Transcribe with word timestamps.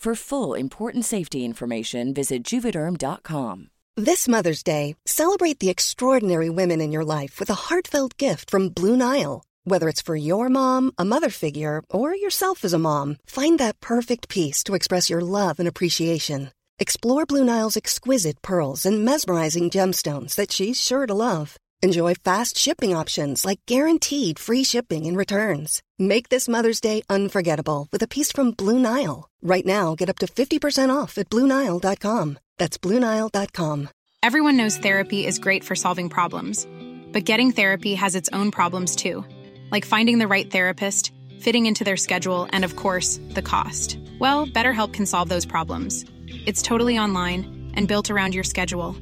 For 0.00 0.14
full 0.14 0.54
important 0.54 1.04
safety 1.04 1.44
information, 1.44 2.14
visit 2.14 2.42
juvederm.com. 2.42 3.68
This 3.98 4.26
Mother's 4.26 4.62
Day, 4.62 4.96
celebrate 5.04 5.58
the 5.58 5.68
extraordinary 5.68 6.48
women 6.48 6.80
in 6.80 6.90
your 6.90 7.04
life 7.04 7.38
with 7.38 7.50
a 7.50 7.68
heartfelt 7.68 8.16
gift 8.16 8.50
from 8.50 8.70
Blue 8.70 8.96
Nile. 8.96 9.42
Whether 9.64 9.90
it's 9.90 10.00
for 10.00 10.16
your 10.16 10.48
mom, 10.48 10.92
a 10.96 11.04
mother 11.04 11.28
figure, 11.28 11.82
or 11.90 12.16
yourself 12.16 12.64
as 12.64 12.72
a 12.72 12.78
mom, 12.78 13.18
find 13.26 13.58
that 13.58 13.80
perfect 13.80 14.30
piece 14.30 14.64
to 14.64 14.74
express 14.74 15.10
your 15.10 15.20
love 15.20 15.58
and 15.58 15.68
appreciation. 15.68 16.50
Explore 16.78 17.26
Blue 17.26 17.44
Nile's 17.44 17.76
exquisite 17.76 18.40
pearls 18.40 18.86
and 18.86 19.04
mesmerizing 19.04 19.68
gemstones 19.68 20.34
that 20.34 20.50
she's 20.50 20.80
sure 20.80 21.06
to 21.06 21.12
love. 21.12 21.58
Enjoy 21.82 22.12
fast 22.14 22.58
shipping 22.58 22.94
options 22.94 23.42
like 23.46 23.60
guaranteed 23.64 24.38
free 24.38 24.64
shipping 24.64 25.06
and 25.06 25.16
returns. 25.16 25.82
Make 25.98 26.28
this 26.28 26.46
Mother's 26.46 26.78
Day 26.78 27.00
unforgettable 27.08 27.88
with 27.90 28.02
a 28.02 28.08
piece 28.08 28.30
from 28.30 28.50
Blue 28.50 28.78
Nile. 28.78 29.30
Right 29.40 29.64
now, 29.64 29.94
get 29.94 30.10
up 30.10 30.18
to 30.18 30.26
50% 30.26 30.94
off 30.94 31.16
at 31.16 31.30
BlueNile.com. 31.30 32.38
That's 32.58 32.76
BlueNile.com. 32.76 33.88
Everyone 34.22 34.58
knows 34.58 34.76
therapy 34.76 35.26
is 35.26 35.38
great 35.38 35.64
for 35.64 35.74
solving 35.74 36.10
problems, 36.10 36.66
but 37.12 37.24
getting 37.24 37.50
therapy 37.50 37.94
has 37.94 38.14
its 38.14 38.28
own 38.34 38.50
problems 38.50 38.94
too, 38.94 39.24
like 39.70 39.86
finding 39.86 40.18
the 40.18 40.28
right 40.28 40.50
therapist, 40.50 41.14
fitting 41.40 41.64
into 41.64 41.84
their 41.84 41.96
schedule, 41.96 42.46
and 42.52 42.62
of 42.62 42.76
course, 42.76 43.18
the 43.30 43.40
cost. 43.40 43.98
Well, 44.18 44.46
BetterHelp 44.46 44.92
can 44.92 45.06
solve 45.06 45.30
those 45.30 45.46
problems. 45.46 46.04
It's 46.44 46.60
totally 46.60 46.98
online 46.98 47.72
and 47.74 47.88
built 47.88 48.10
around 48.10 48.34
your 48.34 48.44
schedule. 48.44 48.94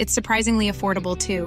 It's 0.00 0.12
surprisingly 0.12 0.68
affordable 0.68 1.16
too. 1.16 1.46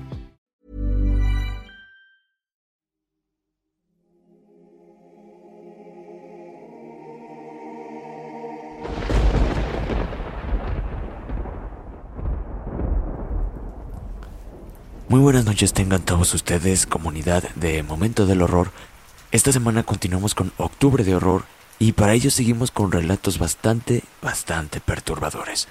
Muy 15.11 15.19
buenas 15.19 15.43
noches 15.43 15.73
tengan 15.73 16.03
todos 16.03 16.33
ustedes, 16.33 16.85
comunidad 16.85 17.43
de 17.55 17.83
Momento 17.83 18.25
del 18.25 18.41
Horror. 18.41 18.71
Esta 19.33 19.51
semana 19.51 19.83
continuamos 19.83 20.35
con 20.35 20.53
Octubre 20.55 21.03
de 21.03 21.13
Horror 21.13 21.43
y 21.79 21.91
para 21.91 22.13
ello 22.13 22.31
seguimos 22.31 22.71
con 22.71 22.93
relatos 22.93 23.37
bastante, 23.37 24.05
bastante 24.21 24.79
perturbadores. 24.79 25.67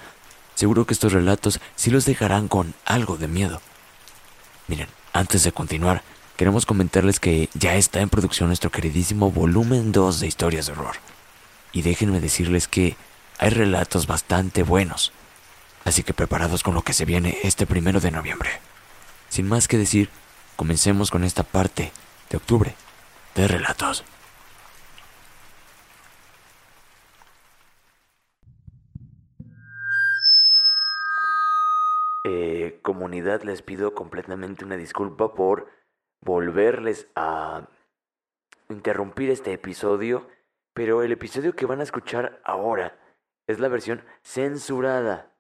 Seguro 0.57 0.85
que 0.85 0.93
estos 0.93 1.15
relatos 1.15 1.59
sí 1.75 1.91
los 1.91 2.05
dejarán 2.05 2.49
con 2.49 2.75
algo 2.85 3.17
de 3.17 3.29
miedo. 3.29 3.63
Miren, 4.69 4.89
antes 5.15 5.43
de 5.43 5.53
continuar, 5.53 6.03
queremos 6.37 6.67
comentarles 6.67 7.19
que 7.19 7.49
ya 7.55 7.77
está 7.77 8.03
en 8.03 8.11
producción 8.11 8.51
nuestro 8.51 8.71
queridísimo 8.71 9.31
volumen 9.31 9.91
2 9.91 10.21
de 10.21 10.27
historias 10.27 10.67
de 10.67 10.73
horror. 10.73 10.97
Y 11.73 11.81
déjenme 11.81 12.21
decirles 12.21 12.69
que 12.69 12.95
hay 13.39 13.49
relatos 13.49 14.07
bastante 14.07 14.65
buenos. 14.65 15.13
Así 15.87 16.03
que 16.03 16.13
preparados 16.13 16.63
con 16.63 16.75
lo 16.75 16.83
que 16.83 16.93
se 16.93 17.07
viene 17.07 17.39
este 17.43 17.65
primero 17.65 18.01
de 18.01 18.11
noviembre. 18.11 18.51
Sin 19.31 19.49
más 19.49 19.69
que 19.69 19.79
decir, 19.79 20.11
comencemos 20.57 21.13
con 21.13 21.23
esta 21.23 21.45
parte 21.45 21.93
de 22.29 22.37
octubre 22.37 22.75
de 23.37 23.47
relatos. 23.47 24.05
Eh, 32.25 32.81
comunidad, 32.83 33.43
les 33.43 33.63
pido 33.63 33.95
completamente 33.95 34.65
una 34.65 34.77
disculpa 34.77 35.33
por 35.33 35.69
volverles 36.21 37.07
a 37.15 37.69
interrumpir 38.69 39.31
este 39.31 39.53
episodio, 39.53 40.29
pero 40.75 41.05
el 41.05 41.13
episodio 41.13 41.55
que 41.55 41.67
van 41.67 41.79
a 41.79 41.85
escuchar 41.85 42.43
ahora 42.45 42.99
es 43.47 43.61
la 43.61 43.69
versión 43.69 44.05
censurada 44.23 45.33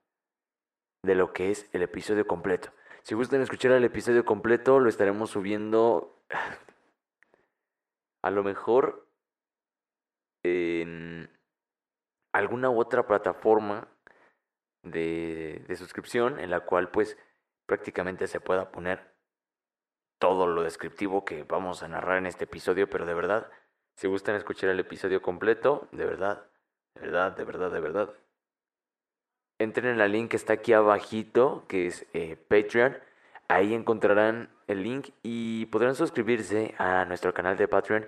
de 1.02 1.16
lo 1.16 1.32
que 1.32 1.50
es 1.50 1.66
el 1.72 1.82
episodio 1.82 2.28
completo. 2.28 2.70
Si 3.10 3.16
gustan 3.16 3.40
escuchar 3.40 3.72
el 3.72 3.82
episodio 3.82 4.24
completo, 4.24 4.78
lo 4.78 4.88
estaremos 4.88 5.30
subiendo. 5.30 6.22
A 8.22 8.30
lo 8.30 8.44
mejor 8.44 9.08
en 10.44 11.28
alguna 12.32 12.70
otra 12.70 13.08
plataforma 13.08 13.88
de, 14.84 15.64
de 15.66 15.74
suscripción 15.74 16.38
en 16.38 16.50
la 16.50 16.60
cual 16.60 16.92
pues 16.92 17.18
prácticamente 17.66 18.28
se 18.28 18.38
pueda 18.38 18.70
poner 18.70 19.12
todo 20.20 20.46
lo 20.46 20.62
descriptivo 20.62 21.24
que 21.24 21.42
vamos 21.42 21.82
a 21.82 21.88
narrar 21.88 22.18
en 22.18 22.26
este 22.26 22.44
episodio, 22.44 22.88
pero 22.88 23.06
de 23.06 23.14
verdad, 23.14 23.50
si 23.96 24.06
gustan 24.06 24.36
escuchar 24.36 24.70
el 24.70 24.78
episodio 24.78 25.20
completo, 25.20 25.88
de 25.90 26.04
verdad, 26.04 26.48
de 26.94 27.00
verdad, 27.00 27.36
de 27.36 27.44
verdad, 27.44 27.72
de 27.72 27.80
verdad, 27.80 28.14
entren 29.60 29.86
en 29.86 29.98
la 29.98 30.08
link 30.08 30.30
que 30.30 30.36
está 30.36 30.54
aquí 30.54 30.72
abajito, 30.72 31.64
que 31.68 31.86
es 31.86 32.06
eh, 32.14 32.36
Patreon. 32.48 32.98
Ahí 33.48 33.74
encontrarán 33.74 34.48
el 34.66 34.82
link 34.82 35.10
y 35.22 35.66
podrán 35.66 35.94
suscribirse 35.94 36.74
a 36.78 37.04
nuestro 37.04 37.34
canal 37.34 37.56
de 37.56 37.68
Patreon, 37.68 38.06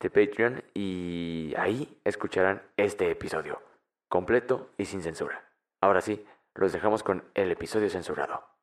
de 0.00 0.10
Patreon, 0.10 0.62
y 0.74 1.54
ahí 1.58 1.98
escucharán 2.04 2.62
este 2.76 3.10
episodio, 3.10 3.60
completo 4.08 4.70
y 4.78 4.84
sin 4.84 5.02
censura. 5.02 5.44
Ahora 5.80 6.00
sí, 6.00 6.24
los 6.54 6.72
dejamos 6.72 7.02
con 7.02 7.24
el 7.34 7.50
episodio 7.50 7.90
censurado. 7.90 8.55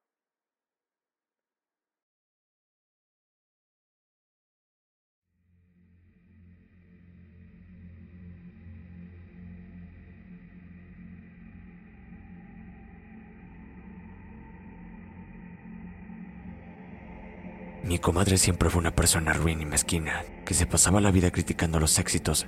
Mi 17.93 17.99
comadre 17.99 18.39
siempre 18.39 18.71
fue 18.71 18.79
una 18.79 18.95
persona 18.95 19.33
ruin 19.33 19.61
y 19.61 19.67
mezquina, 19.67 20.23
que 20.45 20.55
se 20.55 20.65
pasaba 20.65 20.99
la 20.99 21.11
vida 21.11 21.29
criticando 21.29 21.79
los 21.79 21.99
éxitos 21.99 22.47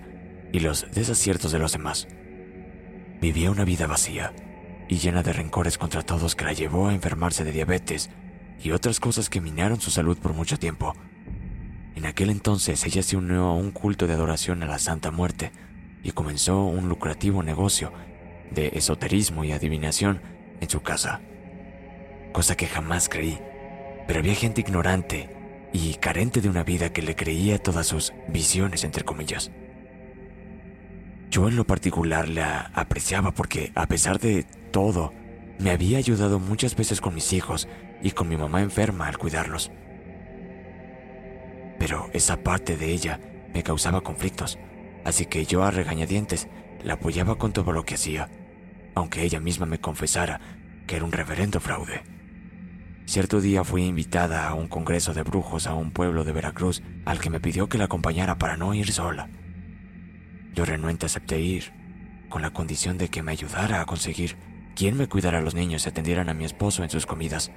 y 0.52 0.60
los 0.60 0.88
desaciertos 0.92 1.52
de 1.52 1.60
los 1.60 1.72
demás. 1.72 2.08
Vivía 3.22 3.52
una 3.52 3.64
vida 3.64 3.86
vacía 3.86 4.34
y 4.90 4.98
llena 4.98 5.22
de 5.22 5.34
rencores 5.34 5.78
contra 5.78 6.02
todos 6.02 6.34
que 6.34 6.46
la 6.46 6.54
llevó 6.54 6.88
a 6.88 6.96
enfermarse 6.96 7.44
de 7.44 7.52
diabetes 7.52 8.10
y 8.60 8.72
otras 8.72 9.00
cosas 9.00 9.30
que 9.30 9.40
minaron 9.40 9.80
su 9.80 9.92
salud 9.92 10.18
por 10.18 10.34
mucho 10.34 10.58
tiempo. 10.58 10.96
En 11.94 12.08
aquel 12.08 12.32
entonces 12.32 12.84
ella 12.84 13.04
se 13.04 13.16
unió 13.16 13.44
a 13.44 13.54
un 13.54 13.70
culto 13.70 14.08
de 14.08 14.14
adoración 14.14 14.64
a 14.64 14.66
la 14.66 14.80
Santa 14.80 15.12
Muerte 15.12 15.52
y 16.02 16.10
comenzó 16.10 16.64
un 16.64 16.90
lucrativo 16.90 17.44
negocio 17.44 17.94
de 18.50 18.70
esoterismo 18.70 19.44
y 19.44 19.52
adivinación 19.52 20.24
en 20.60 20.72
su 20.72 20.82
casa, 20.82 21.22
cosa 22.34 22.56
que 22.56 22.66
jamás 22.66 23.10
creí 23.10 23.38
pero 24.08 24.20
había 24.20 24.36
gente 24.36 24.62
ignorante 24.62 25.30
y 25.76 25.96
carente 25.96 26.40
de 26.40 26.48
una 26.48 26.64
vida 26.64 26.94
que 26.94 27.02
le 27.02 27.18
creía 27.18 27.58
todas 27.58 27.86
sus 27.86 28.14
visiones, 28.30 28.86
entre 28.86 29.04
comillas. 29.04 29.52
Yo 31.30 31.50
en 31.50 31.58
lo 31.58 31.68
particular 31.68 32.30
la 32.30 32.72
apreciaba 32.74 33.34
porque, 33.34 33.74
a 33.76 33.86
pesar 33.86 34.18
de 34.20 34.46
todo, 34.72 35.12
me 35.60 35.72
había 35.72 35.98
ayudado 35.98 36.40
muchas 36.40 36.78
veces 36.78 37.02
con 37.02 37.14
mis 37.14 37.34
hijos 37.34 37.68
y 38.02 38.12
con 38.12 38.30
mi 38.30 38.38
mamá 38.38 38.62
enferma 38.62 39.10
al 39.10 39.18
cuidarlos. 39.18 39.70
Pero 41.78 42.10
esa 42.14 42.42
parte 42.42 42.78
de 42.78 42.94
ella 42.94 43.20
me 43.54 43.62
causaba 43.62 44.00
conflictos, 44.00 44.58
así 45.04 45.26
que 45.26 45.46
yo 45.46 45.66
a 45.66 45.72
regañadientes 45.72 46.48
la 46.86 46.94
apoyaba 46.94 47.38
con 47.38 47.52
todo 47.52 47.74
lo 47.74 47.84
que 47.84 47.96
hacía, 47.96 48.30
aunque 48.94 49.24
ella 49.24 49.42
misma 49.42 49.66
me 49.66 49.80
confesara 49.80 50.40
que 50.88 50.96
era 50.96 51.04
un 51.04 51.12
reverendo 51.12 51.60
fraude. 51.60 52.15
Cierto 53.06 53.40
día 53.40 53.64
fui 53.64 53.84
invitada 53.84 54.48
a 54.48 54.56
un 54.56 54.68
congreso 54.68 55.14
de 55.14 55.22
brujos 55.22 55.68
a 55.68 55.76
un 55.76 55.92
pueblo 55.92 56.24
de 56.24 56.32
Veracruz 56.32 56.82
al 57.06 57.20
que 57.20 57.30
me 57.30 57.40
pidió 57.40 57.70
que 57.70 57.78
la 57.78 57.86
acompañara 57.86 58.40
para 58.40 58.58
no 58.58 58.74
ir 58.74 58.92
sola. 58.92 59.30
Yo 60.54 60.66
renuente 60.66 61.06
acepté 61.06 61.40
ir, 61.40 61.72
con 62.30 62.42
la 62.42 62.50
condición 62.50 62.98
de 62.98 63.10
que 63.10 63.22
me 63.22 63.32
ayudara 63.32 63.80
a 63.80 63.86
conseguir 63.86 64.38
quien 64.76 64.98
me 64.98 65.08
cuidara 65.08 65.38
a 65.38 65.42
los 65.42 65.54
niños 65.54 65.86
y 65.86 65.90
atendieran 65.90 66.30
a 66.30 66.34
mi 66.34 66.46
esposo 66.46 66.84
en 66.84 66.90
sus 66.90 67.06
comidas. 67.06 67.52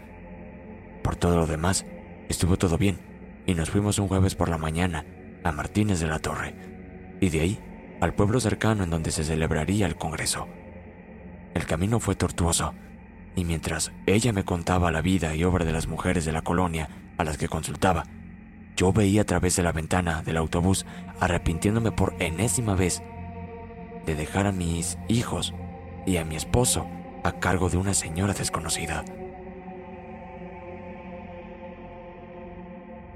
Por 1.03 1.17
todo 1.17 1.37
lo 1.37 1.47
demás, 1.47 1.87
estuvo 2.29 2.59
todo 2.59 2.77
bien 2.77 2.99
y 3.47 3.55
nos 3.55 3.71
fuimos 3.71 3.99
un 3.99 4.09
jueves 4.09 4.35
por 4.35 4.51
la 4.51 4.59
mañana 4.59 5.07
a 5.45 5.51
Martínez 5.51 5.99
de 5.99 6.09
la 6.09 6.19
Torre 6.19 6.55
y 7.21 7.31
de 7.31 7.41
ahí 7.41 7.59
al 8.03 8.15
pueblo 8.15 8.39
cercano 8.39 8.85
en 8.85 8.91
donde 8.91 9.11
se 9.11 9.25
celebraría 9.25 9.87
el 9.87 9.97
Congreso. 9.97 10.47
El 11.55 11.65
camino 11.65 12.01
fue 12.01 12.15
tortuoso 12.15 12.75
y 13.39 13.45
mientras 13.45 13.93
ella 14.07 14.33
me 14.33 14.45
contaba 14.45 14.91
la 14.91 15.01
vida 15.01 15.37
y 15.37 15.45
obra 15.45 15.65
de 15.65 15.73
las 15.73 15.87
mujeres 15.87 16.25
de 16.25 16.33
la 16.33 16.43
colonia 16.43 16.89
a 17.19 17.25
las 17.25 17.39
que 17.39 17.49
consultaba, 17.49 18.05
yo 18.77 18.93
veía 18.93 19.23
a 19.23 19.27
través 19.27 19.55
de 19.55 19.63
la 19.63 19.71
ventana 19.71 20.23
del 20.23 20.37
autobús 20.37 20.85
arrepintiéndome 21.21 21.93
por 21.93 22.17
enésima 22.19 22.75
vez 22.75 23.01
de 24.07 24.17
dejar 24.17 24.49
a 24.49 24.53
mis 24.53 24.99
hijos 25.07 25.55
y 26.05 26.17
a 26.17 26.25
mi 26.25 26.35
esposo 26.35 26.89
a 27.23 27.33
cargo 27.39 27.71
de 27.71 27.77
una 27.77 27.95
señora 27.95 28.35
desconocida. 28.35 29.05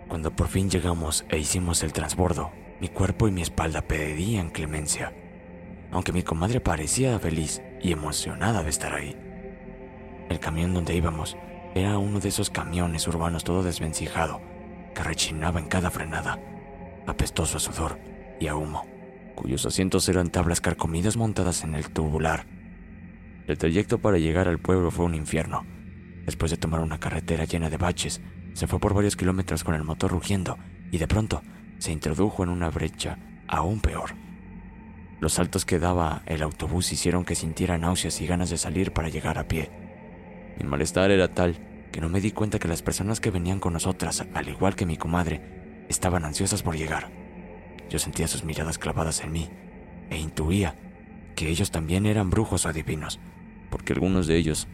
Cuando 0.06 0.30
por 0.36 0.46
fin 0.46 0.70
llegamos 0.70 1.24
e 1.30 1.38
hicimos 1.38 1.82
el 1.82 1.92
transbordo, 1.92 2.52
mi 2.80 2.88
cuerpo 2.88 3.26
y 3.26 3.32
mi 3.32 3.42
espalda 3.42 3.82
pedían 3.82 4.50
clemencia, 4.50 5.12
aunque 5.90 6.12
mi 6.12 6.22
comadre 6.22 6.60
parecía 6.60 7.18
feliz 7.18 7.60
y 7.80 7.90
emocionada 7.90 8.62
de 8.62 8.70
estar 8.70 8.94
ahí. 8.94 9.31
El 10.28 10.40
camión 10.40 10.74
donde 10.74 10.94
íbamos 10.94 11.36
era 11.74 11.98
uno 11.98 12.20
de 12.20 12.28
esos 12.28 12.50
camiones 12.50 13.06
urbanos 13.08 13.44
todo 13.44 13.62
desvencijado, 13.62 14.40
que 14.94 15.02
rechinaba 15.02 15.60
en 15.60 15.66
cada 15.66 15.90
frenada, 15.90 16.38
apestoso 17.06 17.56
a 17.56 17.60
sudor 17.60 17.98
y 18.40 18.46
a 18.46 18.56
humo, 18.56 18.86
cuyos 19.34 19.66
asientos 19.66 20.08
eran 20.08 20.30
tablas 20.30 20.60
carcomidas 20.60 21.16
montadas 21.16 21.64
en 21.64 21.74
el 21.74 21.90
tubular 21.90 22.46
el 23.48 23.58
trayecto 23.58 23.98
para 23.98 24.18
llegar 24.18 24.46
al 24.46 24.60
pueblo 24.60 24.90
fue 24.90 25.04
un 25.04 25.14
infierno. 25.14 25.66
Después 26.24 26.50
de 26.50 26.56
tomar 26.56 26.80
una 26.80 27.00
carretera 27.00 27.44
llena 27.44 27.70
de 27.70 27.76
baches, 27.76 28.20
se 28.52 28.66
fue 28.68 28.78
por 28.78 28.94
varios 28.94 29.16
kilómetros 29.16 29.64
con 29.64 29.74
el 29.74 29.82
motor 29.82 30.12
rugiendo 30.12 30.58
y 30.92 30.98
de 30.98 31.08
pronto 31.08 31.42
se 31.78 31.90
introdujo 31.90 32.44
en 32.44 32.50
una 32.50 32.70
brecha 32.70 33.18
aún 33.48 33.80
peor. 33.80 34.10
Los 35.20 35.34
saltos 35.34 35.64
que 35.64 35.80
daba 35.80 36.22
el 36.26 36.42
autobús 36.42 36.92
hicieron 36.92 37.24
que 37.24 37.34
sintiera 37.34 37.78
náuseas 37.78 38.20
y 38.20 38.26
ganas 38.26 38.50
de 38.50 38.58
salir 38.58 38.92
para 38.92 39.08
llegar 39.08 39.38
a 39.38 39.48
pie. 39.48 39.70
Mi 40.58 40.66
malestar 40.68 41.10
era 41.10 41.28
tal 41.28 41.58
que 41.90 42.00
no 42.00 42.08
me 42.08 42.20
di 42.20 42.32
cuenta 42.32 42.58
que 42.58 42.68
las 42.68 42.82
personas 42.82 43.20
que 43.20 43.30
venían 43.30 43.60
con 43.60 43.72
nosotras, 43.72 44.24
al 44.34 44.48
igual 44.48 44.74
que 44.74 44.86
mi 44.86 44.96
comadre, 44.96 45.40
estaban 45.88 46.24
ansiosas 46.24 46.62
por 46.62 46.76
llegar. 46.76 47.10
Yo 47.90 47.98
sentía 47.98 48.28
sus 48.28 48.44
miradas 48.44 48.78
clavadas 48.78 49.20
en 49.20 49.32
mí 49.32 49.50
e 50.10 50.18
intuía 50.18 50.76
que 51.34 51.48
ellos 51.48 51.70
también 51.70 52.06
eran 52.06 52.30
brujos 52.30 52.64
o 52.64 52.68
adivinos 52.68 53.20
porque 53.72 53.94
algunos 53.94 54.26
de 54.26 54.36
ellos 54.36 54.68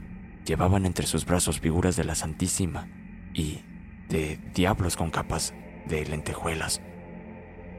llevaban 0.45 0.85
entre 0.85 1.07
sus 1.07 1.25
brazos 1.25 1.61
figuras 1.61 1.97
de 1.97 2.05
la 2.05 2.17
Santísima 2.17 2.89
y 3.33 3.61
de 4.09 4.39
diablos 4.55 4.97
con 4.97 5.11
capas 5.11 5.55
de 5.87 6.05
lentejuelas. 6.05 6.83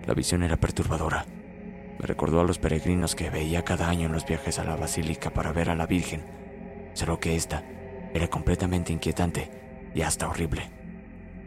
La 0.07 0.13
visión 0.13 0.43
era 0.43 0.55
perturbadora. 0.55 1.25
Me 1.99 2.07
recordó 2.07 2.39
a 2.39 2.45
los 2.45 2.57
peregrinos 2.57 3.15
que 3.15 3.29
veía 3.29 3.65
cada 3.65 3.89
año 3.89 4.05
en 4.07 4.13
los 4.13 4.25
viajes 4.25 4.57
a 4.59 4.63
la 4.63 4.77
basílica 4.77 5.31
para 5.31 5.51
ver 5.51 5.69
a 5.69 5.75
la 5.75 5.85
Virgen, 5.85 6.23
solo 6.93 7.19
que 7.19 7.35
esta 7.35 7.65
era 8.13 8.27
completamente 8.27 8.93
inquietante 8.93 9.51
y 9.93 10.01
hasta 10.01 10.27
horrible. 10.27 10.69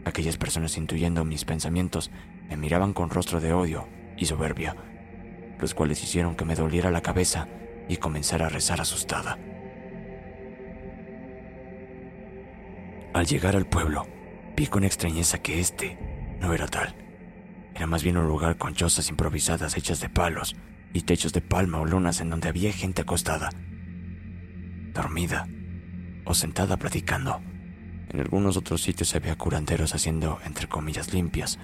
Aquellas 0.05 0.37
personas 0.37 0.77
intuyendo 0.77 1.23
mis 1.23 1.45
pensamientos 1.45 2.11
me 2.49 2.57
miraban 2.57 2.93
con 2.93 3.09
rostro 3.09 3.39
de 3.39 3.53
odio 3.53 3.87
y 4.17 4.25
soberbia, 4.25 4.75
los 5.59 5.73
cuales 5.73 6.03
hicieron 6.03 6.35
que 6.35 6.45
me 6.45 6.55
doliera 6.55 6.91
la 6.91 7.01
cabeza 7.01 7.47
y 7.87 7.97
comenzara 7.97 8.47
a 8.47 8.49
rezar 8.49 8.81
asustada. 8.81 9.37
Al 13.13 13.25
llegar 13.25 13.55
al 13.55 13.67
pueblo, 13.67 14.07
vi 14.55 14.67
con 14.67 14.83
extrañeza 14.83 15.37
que 15.37 15.59
este 15.59 15.97
no 16.39 16.53
era 16.53 16.67
tal. 16.67 16.95
Era 17.75 17.87
más 17.87 18.03
bien 18.03 18.17
un 18.17 18.27
lugar 18.27 18.57
con 18.57 18.73
chozas 18.73 19.09
improvisadas 19.09 19.77
hechas 19.77 19.99
de 19.99 20.09
palos 20.09 20.55
y 20.93 21.01
techos 21.01 21.33
de 21.33 21.41
palma 21.41 21.79
o 21.79 21.85
lunas 21.85 22.21
en 22.21 22.29
donde 22.29 22.49
había 22.49 22.71
gente 22.71 23.01
acostada, 23.01 23.49
dormida 24.93 25.47
o 26.25 26.33
sentada 26.33 26.77
platicando. 26.77 27.41
En 28.09 28.19
algunos 28.19 28.57
otros 28.57 28.81
sitios 28.81 29.15
había 29.15 29.35
curanderos 29.37 29.95
haciendo, 29.95 30.39
entre 30.45 30.67
comillas, 30.67 31.13
limpias, 31.13 31.59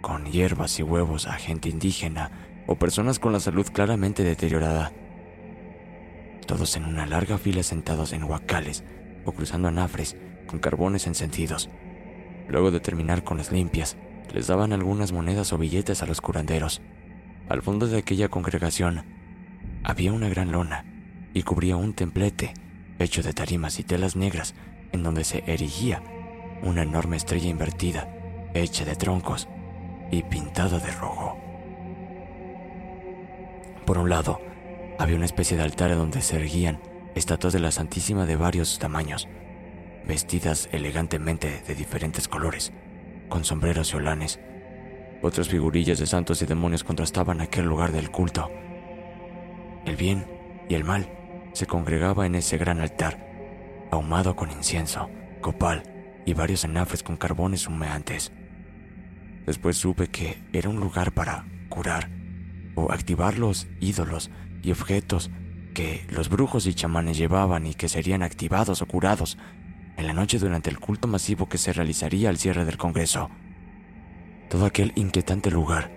con 0.00 0.24
hierbas 0.26 0.78
y 0.78 0.82
huevos 0.82 1.26
a 1.26 1.34
gente 1.34 1.68
indígena 1.68 2.30
o 2.66 2.76
personas 2.76 3.18
con 3.18 3.32
la 3.32 3.40
salud 3.40 3.66
claramente 3.72 4.24
deteriorada. 4.24 4.92
Todos 6.46 6.76
en 6.76 6.84
una 6.84 7.06
larga 7.06 7.38
fila 7.38 7.62
sentados 7.62 8.12
en 8.12 8.24
huacales 8.24 8.84
o 9.24 9.32
cruzando 9.32 9.68
anafres 9.68 10.16
con 10.46 10.58
carbones 10.58 11.06
encendidos. 11.06 11.70
Luego 12.48 12.70
de 12.70 12.80
terminar 12.80 13.24
con 13.24 13.38
las 13.38 13.50
limpias, 13.50 13.96
les 14.32 14.46
daban 14.46 14.72
algunas 14.72 15.12
monedas 15.12 15.52
o 15.52 15.58
billetes 15.58 16.02
a 16.02 16.06
los 16.06 16.20
curanderos. 16.20 16.82
Al 17.48 17.62
fondo 17.62 17.86
de 17.86 17.98
aquella 17.98 18.28
congregación 18.28 19.04
había 19.82 20.12
una 20.12 20.28
gran 20.28 20.52
lona 20.52 20.84
y 21.32 21.42
cubría 21.42 21.76
un 21.76 21.94
templete 21.94 22.54
hecho 22.98 23.22
de 23.22 23.32
tarimas 23.32 23.78
y 23.78 23.84
telas 23.84 24.16
negras 24.16 24.54
en 24.92 25.02
donde 25.02 25.24
se 25.24 25.42
erigía 25.46 26.02
una 26.62 26.82
enorme 26.82 27.16
estrella 27.16 27.48
invertida 27.48 28.08
hecha 28.54 28.84
de 28.84 28.96
troncos 28.96 29.48
y 30.10 30.22
pintada 30.22 30.78
de 30.78 30.90
rojo. 30.92 31.38
Por 33.84 33.98
un 33.98 34.08
lado, 34.08 34.40
había 34.98 35.16
una 35.16 35.26
especie 35.26 35.56
de 35.56 35.62
altar 35.62 35.94
donde 35.94 36.22
se 36.22 36.36
erguían 36.36 36.80
estatuas 37.14 37.52
de 37.52 37.60
la 37.60 37.70
Santísima 37.70 38.26
de 38.26 38.36
varios 38.36 38.78
tamaños, 38.78 39.28
vestidas 40.06 40.68
elegantemente 40.72 41.62
de 41.66 41.74
diferentes 41.74 42.28
colores, 42.28 42.72
con 43.28 43.44
sombreros 43.44 43.92
y 43.92 43.96
olanes. 43.96 44.40
Otras 45.22 45.48
figurillas 45.48 45.98
de 45.98 46.06
santos 46.06 46.42
y 46.42 46.46
demonios 46.46 46.84
contrastaban 46.84 47.40
aquel 47.40 47.66
lugar 47.66 47.92
del 47.92 48.10
culto. 48.10 48.50
El 49.84 49.96
bien 49.96 50.26
y 50.68 50.74
el 50.74 50.84
mal 50.84 51.15
se 51.56 51.66
congregaba 51.66 52.26
en 52.26 52.34
ese 52.34 52.58
gran 52.58 52.80
altar, 52.80 53.18
ahumado 53.90 54.36
con 54.36 54.50
incienso, 54.50 55.08
copal 55.40 55.84
y 56.26 56.34
varios 56.34 56.64
enafres 56.64 57.02
con 57.02 57.16
carbones 57.16 57.66
humeantes. 57.66 58.30
Después 59.46 59.78
supe 59.78 60.08
que 60.08 60.36
era 60.52 60.68
un 60.68 60.78
lugar 60.80 61.12
para 61.12 61.46
curar 61.70 62.10
o 62.74 62.92
activar 62.92 63.38
los 63.38 63.68
ídolos 63.80 64.30
y 64.62 64.70
objetos 64.70 65.30
que 65.72 66.04
los 66.10 66.28
brujos 66.28 66.66
y 66.66 66.74
chamanes 66.74 67.16
llevaban 67.16 67.64
y 67.64 67.72
que 67.72 67.88
serían 67.88 68.22
activados 68.22 68.82
o 68.82 68.86
curados 68.86 69.38
en 69.96 70.06
la 70.06 70.12
noche 70.12 70.38
durante 70.38 70.68
el 70.68 70.78
culto 70.78 71.08
masivo 71.08 71.48
que 71.48 71.56
se 71.56 71.72
realizaría 71.72 72.28
al 72.28 72.36
cierre 72.36 72.66
del 72.66 72.76
Congreso. 72.76 73.30
Todo 74.50 74.66
aquel 74.66 74.92
inquietante 74.94 75.50
lugar 75.50 75.90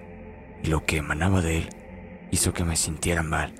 y 0.63 0.67
lo 0.67 0.85
que 0.85 0.95
emanaba 0.95 1.41
de 1.41 1.57
él 1.57 1.69
hizo 2.31 2.53
que 2.53 2.63
me 2.63 2.77
sintiera 2.77 3.23
mal 3.23 3.53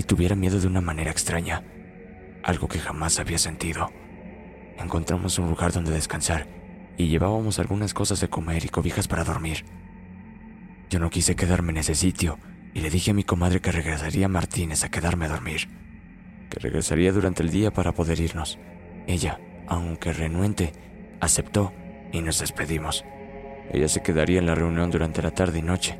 y 0.00 0.04
tuviera 0.04 0.34
miedo 0.34 0.58
de 0.58 0.66
una 0.66 0.80
manera 0.80 1.10
extraña, 1.10 1.62
algo 2.42 2.68
que 2.68 2.78
jamás 2.78 3.18
había 3.18 3.36
sentido. 3.36 3.92
Encontramos 4.78 5.38
un 5.38 5.50
lugar 5.50 5.74
donde 5.74 5.90
descansar 5.90 6.46
y 6.96 7.08
llevábamos 7.08 7.58
algunas 7.58 7.92
cosas 7.92 8.18
de 8.22 8.30
comer 8.30 8.64
y 8.64 8.70
cobijas 8.70 9.08
para 9.08 9.24
dormir. 9.24 9.66
Yo 10.88 11.00
no 11.00 11.10
quise 11.10 11.36
quedarme 11.36 11.72
en 11.72 11.76
ese 11.76 11.94
sitio 11.94 12.38
y 12.72 12.80
le 12.80 12.88
dije 12.88 13.10
a 13.10 13.14
mi 13.14 13.24
comadre 13.24 13.60
que 13.60 13.72
regresaría 13.72 14.24
a 14.24 14.30
Martínez 14.30 14.84
a 14.84 14.88
quedarme 14.88 15.26
a 15.26 15.28
dormir, 15.28 15.68
que 16.48 16.60
regresaría 16.60 17.12
durante 17.12 17.42
el 17.42 17.50
día 17.50 17.70
para 17.70 17.92
poder 17.92 18.20
irnos. 18.20 18.58
Ella 19.06 19.38
aunque 19.68 20.14
renuente, 20.14 20.72
aceptó 21.20 21.74
y 22.10 22.22
nos 22.22 22.40
despedimos. 22.40 23.04
Ella 23.70 23.86
se 23.86 24.00
quedaría 24.00 24.38
en 24.38 24.46
la 24.46 24.54
reunión 24.54 24.90
durante 24.90 25.20
la 25.20 25.32
tarde 25.32 25.58
y 25.58 25.62
noche 25.62 25.98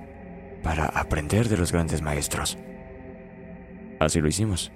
para 0.62 0.86
aprender 0.86 1.50
de 1.50 1.58
los 1.58 1.70
grandes 1.70 2.00
maestros. 2.00 2.56
Así 4.00 4.20
lo 4.22 4.28
hicimos. 4.28 4.72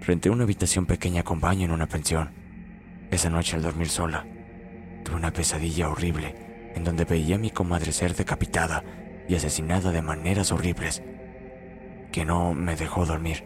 Renté 0.00 0.30
una 0.30 0.44
habitación 0.44 0.86
pequeña 0.86 1.22
con 1.22 1.40
baño 1.40 1.66
en 1.66 1.72
una 1.72 1.86
pensión. 1.86 2.30
Esa 3.10 3.28
noche 3.28 3.54
al 3.54 3.62
dormir 3.62 3.90
sola, 3.90 4.24
tuve 5.04 5.16
una 5.16 5.30
pesadilla 5.30 5.90
horrible 5.90 6.34
en 6.74 6.82
donde 6.82 7.04
veía 7.04 7.36
a 7.36 7.38
mi 7.38 7.50
comadre 7.50 7.92
ser 7.92 8.16
decapitada 8.16 8.82
y 9.28 9.34
asesinada 9.34 9.92
de 9.92 10.02
maneras 10.02 10.52
horribles 10.52 11.02
que 12.10 12.24
no 12.24 12.54
me 12.54 12.76
dejó 12.76 13.04
dormir, 13.04 13.44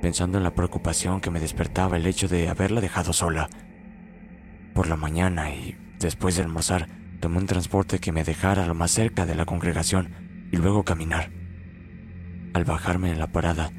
pensando 0.00 0.38
en 0.38 0.44
la 0.44 0.54
preocupación 0.54 1.20
que 1.20 1.30
me 1.30 1.40
despertaba 1.40 1.96
el 1.96 2.06
hecho 2.06 2.28
de 2.28 2.48
haberla 2.48 2.80
dejado 2.80 3.12
sola. 3.12 3.50
Por 4.74 4.86
la 4.86 4.96
mañana 4.96 5.50
y 5.50 5.76
después 5.98 6.36
de 6.36 6.42
almorzar, 6.42 6.86
tomé 7.18 7.38
un 7.38 7.46
transporte 7.46 7.98
que 7.98 8.12
me 8.12 8.22
dejara 8.22 8.66
lo 8.66 8.74
más 8.74 8.92
cerca 8.92 9.26
de 9.26 9.34
la 9.34 9.44
congregación 9.44 10.48
y 10.52 10.56
luego 10.56 10.84
caminar. 10.84 11.30
Al 12.54 12.64
bajarme 12.64 13.10
en 13.10 13.18
la 13.18 13.32
parada, 13.32 13.72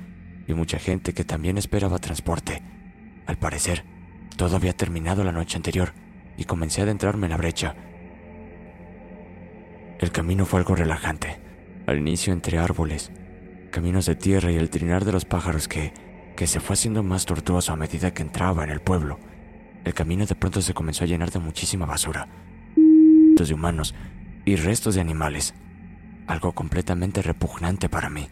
vi 0.48 0.54
mucha 0.54 0.80
gente 0.80 1.14
que 1.14 1.24
también 1.24 1.58
esperaba 1.58 2.00
transporte. 2.00 2.62
Al 3.26 3.38
parecer, 3.38 3.84
todo 4.38 4.56
había 4.56 4.74
terminado 4.74 5.24
la 5.24 5.32
noche 5.32 5.58
anterior 5.58 5.94
y 6.38 6.46
comencé 6.46 6.82
a 6.82 6.84
adentrarme 6.86 7.28
en 7.28 7.32
la 7.32 7.38
brecha. 7.38 7.76
El 10.00 10.12
camino 10.12 10.46
fue 10.46 10.60
algo 10.60 10.76
relajante. 10.76 11.40
Al 11.86 12.00
inicio 12.00 12.34
entre 12.34 12.58
árboles, 12.58 13.12
caminos 13.72 14.06
de 14.06 14.16
tierra 14.16 14.52
y 14.52 14.56
el 14.56 14.70
trinar 14.70 15.06
de 15.06 15.12
los 15.12 15.26
pájaros 15.26 15.68
que, 15.68 15.94
que 16.36 16.48
se 16.48 16.60
fue 16.60 16.74
haciendo 16.74 17.04
más 17.04 17.26
tortuoso 17.26 17.74
a 17.74 17.76
medida 17.76 18.14
que 18.14 18.22
entraba 18.22 18.64
en 18.64 18.70
el 18.70 18.82
pueblo. 18.82 19.20
El 19.84 19.94
camino 19.94 20.26
de 20.26 20.36
pronto 20.36 20.62
se 20.62 20.74
comenzó 20.74 21.04
a 21.04 21.08
llenar 21.08 21.32
de 21.32 21.40
muchísima 21.40 21.86
basura, 21.86 22.28
de 23.46 23.54
humanos 23.54 23.96
y 24.46 24.56
restos 24.56 24.96
de 24.96 25.02
animales, 25.02 25.54
algo 26.28 26.54
completamente 26.54 27.22
repugnante 27.22 27.90
para 27.90 28.10
mí. 28.10 28.28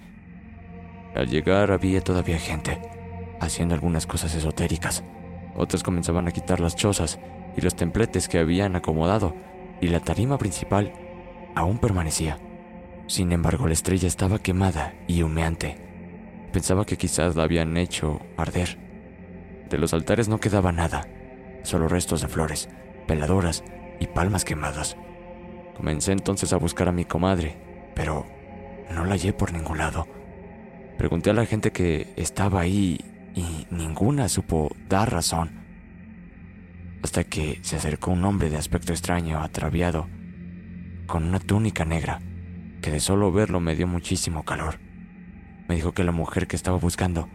Al 1.15 1.27
llegar 1.27 1.71
había 1.71 2.01
todavía 2.01 2.37
gente, 2.37 2.79
haciendo 3.39 3.75
algunas 3.75 4.05
cosas 4.05 4.35
esotéricas. 4.35 5.03
Otros 5.55 5.83
comenzaban 5.83 6.27
a 6.27 6.31
quitar 6.31 6.59
las 6.59 6.75
chozas 6.75 7.19
y 7.57 7.61
los 7.61 7.75
templetes 7.75 8.27
que 8.27 8.39
habían 8.39 8.75
acomodado, 8.75 9.35
y 9.81 9.87
la 9.87 9.99
tarima 9.99 10.37
principal 10.37 10.93
aún 11.55 11.79
permanecía. 11.79 12.37
Sin 13.07 13.31
embargo, 13.31 13.67
la 13.67 13.73
estrella 13.73 14.07
estaba 14.07 14.39
quemada 14.39 14.93
y 15.07 15.23
humeante. 15.23 15.77
Pensaba 16.51 16.85
que 16.85 16.97
quizás 16.97 17.35
la 17.35 17.43
habían 17.43 17.75
hecho 17.77 18.19
arder. 18.37 18.77
De 19.69 19.77
los 19.77 19.93
altares 19.93 20.29
no 20.29 20.39
quedaba 20.39 20.71
nada, 20.71 21.07
solo 21.63 21.87
restos 21.87 22.21
de 22.21 22.27
flores, 22.27 22.69
peladoras 23.07 23.63
y 23.99 24.07
palmas 24.07 24.45
quemadas. 24.45 24.95
Comencé 25.75 26.11
entonces 26.11 26.53
a 26.53 26.57
buscar 26.57 26.87
a 26.87 26.91
mi 26.91 27.05
comadre, 27.05 27.57
pero 27.95 28.25
no 28.91 29.05
la 29.05 29.11
hallé 29.11 29.33
por 29.33 29.53
ningún 29.53 29.77
lado. 29.77 30.07
Pregunté 30.99 31.29
a 31.29 31.33
la 31.33 31.45
gente 31.45 31.71
que 31.71 32.11
estaba 32.17 32.59
ahí 32.59 32.99
y 33.33 33.65
ninguna 33.73 34.27
supo 34.27 34.75
dar 34.89 35.09
razón. 35.09 35.49
Hasta 37.01 37.23
que 37.23 37.59
se 37.61 37.77
acercó 37.77 38.11
un 38.11 38.25
hombre 38.25 38.49
de 38.49 38.57
aspecto 38.57 38.91
extraño, 38.91 39.39
atraviado, 39.39 40.09
con 41.07 41.23
una 41.23 41.39
túnica 41.39 41.85
negra 41.85 42.19
que 42.81 42.91
de 42.91 42.99
solo 42.99 43.31
verlo 43.31 43.61
me 43.61 43.77
dio 43.77 43.87
muchísimo 43.87 44.43
calor. 44.43 44.79
Me 45.69 45.75
dijo 45.75 45.93
que 45.93 46.03
la 46.03 46.11
mujer 46.11 46.47
que 46.47 46.57
estaba 46.57 46.75
buscando 46.75 47.29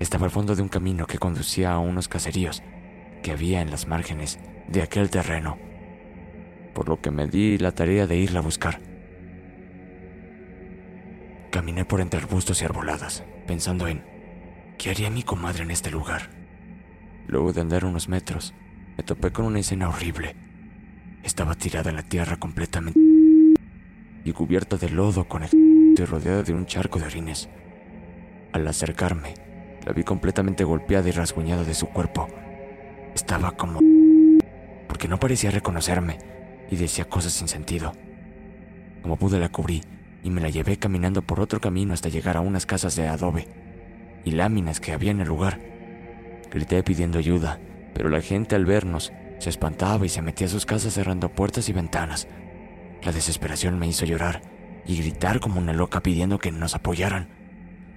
estaba 0.00 0.24
al 0.24 0.30
fondo 0.30 0.56
de 0.56 0.62
un 0.62 0.70
camino 0.70 1.06
que 1.06 1.18
conducía 1.18 1.72
a 1.72 1.80
unos 1.80 2.08
caseríos 2.08 2.62
que 3.22 3.32
había 3.32 3.60
en 3.60 3.70
las 3.70 3.86
márgenes 3.86 4.38
de 4.68 4.80
aquel 4.80 5.10
terreno, 5.10 5.58
por 6.72 6.88
lo 6.88 7.02
que 7.02 7.10
me 7.10 7.26
di 7.26 7.58
la 7.58 7.72
tarea 7.72 8.06
de 8.06 8.16
irla 8.16 8.38
a 8.38 8.42
buscar. 8.42 8.91
Caminé 11.52 11.84
por 11.84 12.00
entre 12.00 12.18
arbustos 12.18 12.62
y 12.62 12.64
arboladas, 12.64 13.24
pensando 13.46 13.86
en 13.86 14.02
qué 14.78 14.88
haría 14.88 15.10
mi 15.10 15.22
comadre 15.22 15.64
en 15.64 15.70
este 15.70 15.90
lugar. 15.90 16.30
Luego 17.26 17.52
de 17.52 17.60
andar 17.60 17.84
unos 17.84 18.08
metros, 18.08 18.54
me 18.96 19.04
topé 19.04 19.32
con 19.32 19.44
una 19.44 19.58
escena 19.58 19.90
horrible. 19.90 20.34
Estaba 21.22 21.54
tirada 21.54 21.90
en 21.90 21.96
la 21.96 22.04
tierra 22.04 22.38
completamente 22.38 22.98
y 24.24 24.32
cubierta 24.32 24.78
de 24.78 24.88
lodo 24.88 25.28
con 25.28 25.42
el 25.42 25.50
y 25.52 26.02
rodeada 26.06 26.42
de 26.42 26.54
un 26.54 26.64
charco 26.64 26.98
de 26.98 27.04
orines. 27.04 27.50
Al 28.52 28.66
acercarme, 28.66 29.34
la 29.84 29.92
vi 29.92 30.04
completamente 30.04 30.64
golpeada 30.64 31.06
y 31.10 31.12
rasguñada 31.12 31.64
de 31.64 31.74
su 31.74 31.86
cuerpo. 31.88 32.28
Estaba 33.14 33.50
como... 33.50 33.80
porque 34.88 35.06
no 35.06 35.20
parecía 35.20 35.50
reconocerme 35.50 36.16
y 36.70 36.76
decía 36.76 37.04
cosas 37.04 37.34
sin 37.34 37.48
sentido. 37.48 37.92
Como 39.02 39.18
pude 39.18 39.38
la 39.38 39.50
cubrí 39.50 39.82
y 40.22 40.30
me 40.30 40.40
la 40.40 40.50
llevé 40.50 40.78
caminando 40.78 41.22
por 41.22 41.40
otro 41.40 41.60
camino 41.60 41.94
hasta 41.94 42.08
llegar 42.08 42.36
a 42.36 42.40
unas 42.40 42.66
casas 42.66 42.96
de 42.96 43.08
adobe 43.08 43.48
y 44.24 44.32
láminas 44.32 44.80
que 44.80 44.92
había 44.92 45.10
en 45.10 45.20
el 45.20 45.28
lugar. 45.28 45.60
Grité 46.50 46.82
pidiendo 46.82 47.18
ayuda, 47.18 47.60
pero 47.94 48.08
la 48.08 48.20
gente 48.20 48.54
al 48.54 48.66
vernos 48.66 49.12
se 49.38 49.50
espantaba 49.50 50.06
y 50.06 50.08
se 50.08 50.22
metía 50.22 50.46
a 50.46 50.50
sus 50.50 50.66
casas 50.66 50.94
cerrando 50.94 51.28
puertas 51.28 51.68
y 51.68 51.72
ventanas. 51.72 52.28
La 53.02 53.12
desesperación 53.12 53.78
me 53.78 53.88
hizo 53.88 54.04
llorar 54.04 54.42
y 54.86 54.96
gritar 54.96 55.40
como 55.40 55.60
una 55.60 55.72
loca 55.72 56.00
pidiendo 56.00 56.38
que 56.38 56.52
nos 56.52 56.74
apoyaran, 56.74 57.28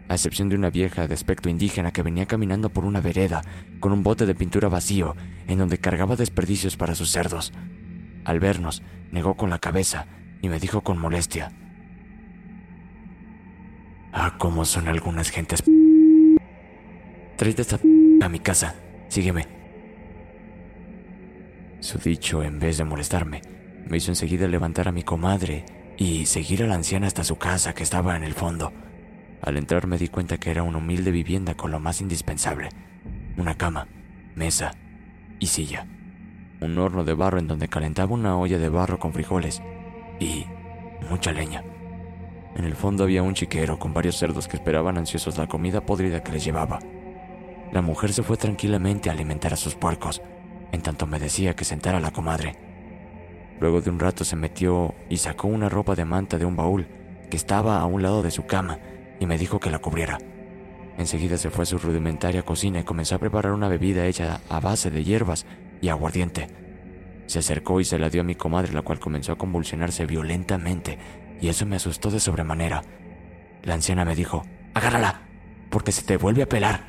a 0.08 0.13
excepción 0.13 0.50
de 0.50 0.55
una 0.55 0.70
vieja 0.70 1.08
de 1.08 1.13
aspecto 1.13 1.50
indígena 1.50 1.91
que 1.91 2.03
venía 2.03 2.25
caminando 2.25 2.70
por 2.70 2.86
una 2.86 3.01
vereda 3.01 3.41
con 3.79 3.91
un 3.91 4.03
bote 4.03 4.25
de 4.25 4.36
pintura 4.36 4.70
vacío 4.70 5.15
en 5.48 5.58
donde 5.58 5.79
cargaba 5.79 6.15
desperdicios 6.15 6.77
para 6.77 6.96
sus 6.96 7.12
cerdos. 7.12 7.53
Al 8.24 8.39
vernos, 8.39 8.82
negó 9.12 9.36
con 9.36 9.50
la 9.50 9.60
cabeza 9.60 10.08
y 10.41 10.50
me 10.50 10.60
dijo 10.60 10.82
con 10.82 10.98
molestia, 10.98 11.51
Ah, 14.18 14.36
cómo 14.38 14.64
son 14.64 14.88
algunas 14.88 15.30
gentes. 15.30 15.62
Tráete 17.36 17.62
esta 17.62 17.80
a 18.22 18.30
mi 18.30 18.40
casa. 18.40 18.76
Sígueme. 19.10 19.46
Su 21.82 21.98
dicho, 21.98 22.42
en 22.42 22.58
vez 22.58 22.78
de 22.78 22.86
molestarme, 22.86 23.42
me 23.86 23.98
hizo 23.98 24.12
enseguida 24.12 24.48
levantar 24.48 24.88
a 24.88 24.94
mi 24.94 25.04
comadre 25.04 25.66
y 25.98 26.28
seguir 26.28 26.64
a 26.64 26.68
la 26.68 26.76
anciana 26.76 27.08
hasta 27.08 27.26
su 27.26 27.36
casa 27.36 27.74
que 27.74 27.84
estaba 27.84 28.16
en 28.16 28.24
el 28.24 28.34
fondo. 28.34 28.72
Al 29.42 29.58
entrar 29.58 29.86
me 29.86 29.98
di 29.98 30.08
cuenta 30.08 30.38
que 30.38 30.50
era 30.50 30.64
una 30.64 30.78
humilde 30.78 31.12
vivienda 31.12 31.56
con 31.56 31.72
lo 31.72 31.82
más 31.82 32.00
indispensable. 32.00 32.70
Una 33.36 33.56
cama, 33.56 33.90
mesa 34.34 34.76
y 35.40 35.48
silla. 35.48 35.88
Un 36.62 36.78
horno 36.78 37.04
de 37.04 37.14
barro 37.16 37.38
en 37.38 37.48
donde 37.48 37.68
calentaba 37.68 38.14
una 38.14 38.38
olla 38.38 38.60
de 38.60 38.70
barro 38.70 38.98
con 38.98 39.12
frijoles 39.12 39.62
y 40.22 40.46
mucha 41.10 41.34
leña. 41.34 41.66
En 42.56 42.64
el 42.64 42.76
fondo 42.76 43.04
había 43.04 43.22
un 43.22 43.34
chiquero 43.34 43.78
con 43.78 43.94
varios 43.94 44.18
cerdos 44.18 44.48
que 44.48 44.56
esperaban 44.56 44.98
ansiosos 44.98 45.38
la 45.38 45.48
comida 45.48 45.86
podrida 45.86 46.24
que 46.24 46.32
les 46.32 46.46
llevaba. 46.46 46.80
La 47.72 47.82
mujer 47.82 48.14
se 48.14 48.24
fue 48.24 48.38
tranquilamente 48.38 49.10
a 49.10 49.14
alimentar 49.14 49.54
a 49.54 49.58
sus 49.58 49.76
puercos, 49.76 50.22
en 50.72 50.82
tanto 50.82 51.06
me 51.06 51.20
decía 51.20 51.56
que 51.56 51.66
sentara 51.66 51.98
a 51.98 52.02
la 52.02 52.12
comadre. 52.12 52.56
Luego 53.60 53.82
de 53.82 53.90
un 53.90 54.00
rato 54.00 54.24
se 54.24 54.38
metió 54.38 54.96
y 55.10 55.18
sacó 55.18 55.48
una 55.48 55.68
ropa 55.68 55.96
de 55.96 56.06
manta 56.06 56.38
de 56.38 56.46
un 56.46 56.56
baúl 56.56 56.88
que 57.30 57.38
estaba 57.38 57.80
a 57.80 57.86
un 57.86 58.02
lado 58.02 58.22
de 58.22 58.32
su 58.32 58.46
cama 58.46 58.80
y 59.20 59.26
me 59.26 59.38
dijo 59.38 59.60
que 59.60 59.70
la 59.70 59.80
cubriera. 59.80 60.18
Enseguida 60.98 61.38
se 61.38 61.50
fue 61.50 61.64
a 61.64 61.66
su 61.66 61.78
rudimentaria 61.78 62.44
cocina 62.44 62.80
y 62.80 62.84
comenzó 62.84 63.16
a 63.16 63.20
preparar 63.20 63.52
una 63.52 63.68
bebida 63.68 64.06
hecha 64.06 64.40
a 64.50 64.60
base 64.62 64.92
de 64.92 65.04
hierbas 65.04 65.46
y 65.82 65.90
aguardiente. 65.90 66.48
Se 67.26 67.40
acercó 67.40 67.82
y 67.82 67.86
se 67.86 68.00
la 68.00 68.10
dio 68.10 68.22
a 68.22 68.26
mi 68.26 68.36
comadre, 68.36 68.72
la 68.72 68.82
cual 68.82 69.00
comenzó 69.00 69.34
a 69.34 69.38
convulsionarse 69.38 70.06
violentamente, 70.06 70.98
y 71.42 71.50
eso 71.50 71.65
me 71.65 71.75
asustó 71.75 72.12
de 72.12 72.20
sobremanera. 72.20 72.84
La 73.63 73.74
anciana 73.74 74.06
me 74.06 74.15
dijo, 74.15 74.46
agárrala, 74.74 75.22
porque 75.70 75.92
se 75.92 76.04
te 76.04 76.18
vuelve 76.18 76.44
a 76.44 76.50
pelar. 76.50 76.86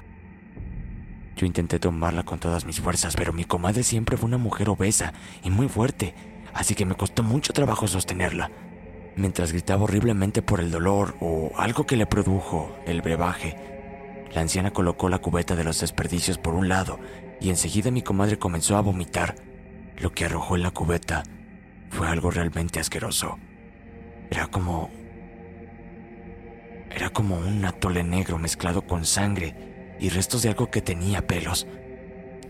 Yo 1.37 1.47
intenté 1.47 1.79
tomarla 1.79 2.23
con 2.23 2.39
todas 2.39 2.65
mis 2.65 2.81
fuerzas, 2.81 3.15
pero 3.17 3.33
mi 3.33 3.45
comadre 3.45 3.83
siempre 3.83 4.17
fue 4.17 4.29
una 4.29 4.39
mujer 4.39 4.71
obesa 4.71 5.13
y 5.43 5.51
muy 5.51 5.69
fuerte, 5.69 6.15
así 6.55 6.75
que 6.75 6.87
me 6.87 6.95
costó 6.95 7.23
mucho 7.23 7.53
trabajo 7.53 7.87
sostenerla. 7.87 8.51
Mientras 9.17 9.53
gritaba 9.53 9.85
horriblemente 9.85 10.43
por 10.43 10.61
el 10.61 10.71
dolor 10.71 11.17
o 11.21 11.53
algo 11.57 11.87
que 11.87 11.97
le 11.97 12.07
produjo 12.07 12.77
el 12.87 13.03
brebaje, 13.03 13.57
la 14.35 14.43
anciana 14.43 14.71
colocó 14.71 15.09
la 15.09 15.19
cubeta 15.19 15.57
de 15.57 15.65
los 15.65 15.81
desperdicios 15.81 16.37
por 16.37 16.55
un 16.55 16.69
lado 16.69 16.99
y 17.41 17.51
enseguida 17.51 17.91
mi 17.91 18.03
comadre 18.03 18.39
comenzó 18.39 18.77
a 18.77 18.83
vomitar. 18.83 19.35
Lo 19.99 20.13
que 20.13 20.27
arrojó 20.27 20.57
en 20.57 20.63
la 20.63 20.71
cubeta 20.71 21.23
fue 21.91 22.09
algo 22.09 22.31
realmente 22.31 22.81
asqueroso. 22.81 23.39
Era 24.31 24.47
como... 24.49 24.91
Era 26.91 27.11
como 27.11 27.37
un 27.37 27.65
atole 27.65 28.03
negro 28.03 28.39
mezclado 28.39 28.87
con 28.87 29.05
sangre 29.05 29.55
y 30.01 30.09
restos 30.09 30.43
de 30.43 30.49
algo 30.51 30.71
que 30.71 30.81
tenía 30.81 31.27
pelos. 31.27 31.67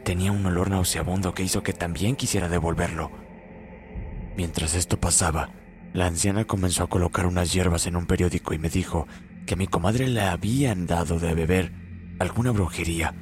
Tenía 0.05 0.31
un 0.31 0.47
olor 0.47 0.71
nauseabundo 0.71 1.35
que 1.35 1.43
hizo 1.43 1.63
que 1.63 1.73
también 1.73 2.15
quisiera 2.15 2.49
devolverlo. 2.49 3.11
Mientras 4.37 4.75
esto 4.75 5.01
pasaba, 5.01 5.51
la 5.93 6.07
anciana 6.07 6.45
comenzó 6.45 6.85
a 6.85 6.89
colocar 6.89 7.27
unas 7.27 7.53
hierbas 7.53 7.87
en 7.87 7.97
un 7.97 8.07
periódico 8.07 8.55
y 8.55 8.59
me 8.59 8.69
dijo 8.69 9.09
que 9.47 9.55
a 9.55 9.57
mi 9.57 9.67
comadre 9.67 10.07
le 10.07 10.21
habían 10.21 10.87
dado 10.87 11.19
de 11.19 11.35
beber 11.35 11.73
alguna 12.21 12.53
brujería. 12.53 13.15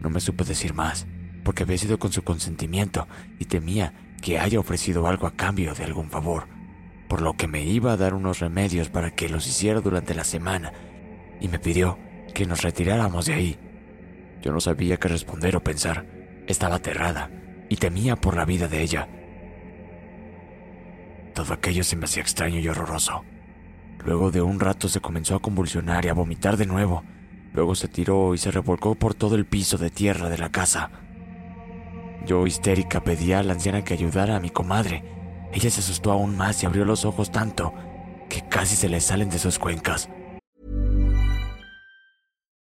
No 0.00 0.10
me 0.10 0.20
supe 0.20 0.44
decir 0.44 0.74
más, 0.74 1.06
porque 1.44 1.62
había 1.62 1.78
sido 1.78 1.98
con 1.98 2.12
su 2.12 2.22
consentimiento 2.24 3.08
y 3.38 3.46
temía 3.46 3.94
que 4.20 4.38
haya 4.38 4.60
ofrecido 4.60 5.06
algo 5.06 5.26
a 5.26 5.34
cambio 5.34 5.74
de 5.74 5.84
algún 5.84 6.10
favor 6.10 6.61
por 7.12 7.20
lo 7.20 7.34
que 7.34 7.46
me 7.46 7.62
iba 7.62 7.92
a 7.92 7.98
dar 7.98 8.14
unos 8.14 8.38
remedios 8.38 8.88
para 8.88 9.10
que 9.10 9.28
los 9.28 9.46
hiciera 9.46 9.82
durante 9.82 10.14
la 10.14 10.24
semana, 10.24 10.72
y 11.42 11.48
me 11.48 11.58
pidió 11.58 11.98
que 12.32 12.46
nos 12.46 12.62
retiráramos 12.62 13.26
de 13.26 13.34
ahí. 13.34 13.58
Yo 14.40 14.50
no 14.50 14.60
sabía 14.60 14.96
qué 14.96 15.08
responder 15.08 15.54
o 15.54 15.62
pensar. 15.62 16.06
Estaba 16.46 16.76
aterrada 16.76 17.30
y 17.68 17.76
temía 17.76 18.16
por 18.16 18.34
la 18.34 18.46
vida 18.46 18.66
de 18.66 18.80
ella. 18.80 19.10
Todo 21.34 21.52
aquello 21.52 21.84
se 21.84 21.96
me 21.96 22.06
hacía 22.06 22.22
extraño 22.22 22.60
y 22.60 22.68
horroroso. 22.68 23.26
Luego 24.06 24.30
de 24.30 24.40
un 24.40 24.58
rato 24.58 24.88
se 24.88 25.00
comenzó 25.00 25.34
a 25.34 25.42
convulsionar 25.42 26.06
y 26.06 26.08
a 26.08 26.14
vomitar 26.14 26.56
de 26.56 26.64
nuevo. 26.64 27.04
Luego 27.52 27.74
se 27.74 27.88
tiró 27.88 28.32
y 28.32 28.38
se 28.38 28.50
revolcó 28.50 28.94
por 28.94 29.12
todo 29.12 29.34
el 29.34 29.44
piso 29.44 29.76
de 29.76 29.90
tierra 29.90 30.30
de 30.30 30.38
la 30.38 30.48
casa. 30.48 30.90
Yo, 32.24 32.46
histérica, 32.46 33.04
pedí 33.04 33.34
a 33.34 33.42
la 33.42 33.52
anciana 33.52 33.84
que 33.84 33.92
ayudara 33.92 34.34
a 34.34 34.40
mi 34.40 34.48
comadre. 34.48 35.20
Ella 35.52 35.70
se 35.70 35.80
asustó 35.80 36.12
aún 36.12 36.36
más 36.36 36.62
y 36.62 36.66
abrió 36.66 36.84
los 36.84 37.04
ojos 37.04 37.30
tanto 37.30 37.74
que 38.28 38.42
casi 38.42 38.76
se 38.76 38.88
le 38.88 39.00
salen 39.00 39.28
de 39.28 39.38
sus 39.38 39.58
cuencas. 39.58 40.08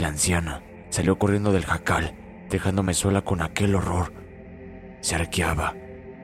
la 0.00 0.08
anciana 0.08 0.62
salió 0.90 1.18
corriendo 1.18 1.52
del 1.52 1.64
jacal, 1.64 2.14
dejándome 2.50 2.94
sola 2.94 3.22
con 3.22 3.42
aquel 3.42 3.74
horror. 3.74 4.12
Se 5.00 5.14
arqueaba 5.14 5.74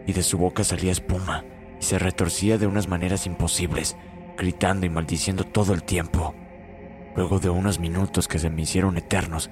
y 0.06 0.12
de 0.12 0.22
su 0.22 0.38
boca 0.38 0.64
salía 0.64 0.92
espuma 0.92 1.44
y 1.80 1.84
se 1.84 1.98
retorcía 1.98 2.58
de 2.58 2.66
unas 2.66 2.88
maneras 2.88 3.26
imposibles, 3.26 3.96
gritando 4.36 4.86
y 4.86 4.90
maldiciendo 4.90 5.44
todo 5.44 5.74
el 5.74 5.82
tiempo. 5.82 6.34
Luego 7.16 7.38
de 7.38 7.50
unos 7.50 7.78
minutos 7.78 8.28
que 8.28 8.38
se 8.38 8.50
me 8.50 8.62
hicieron 8.62 8.96
eternos, 8.96 9.50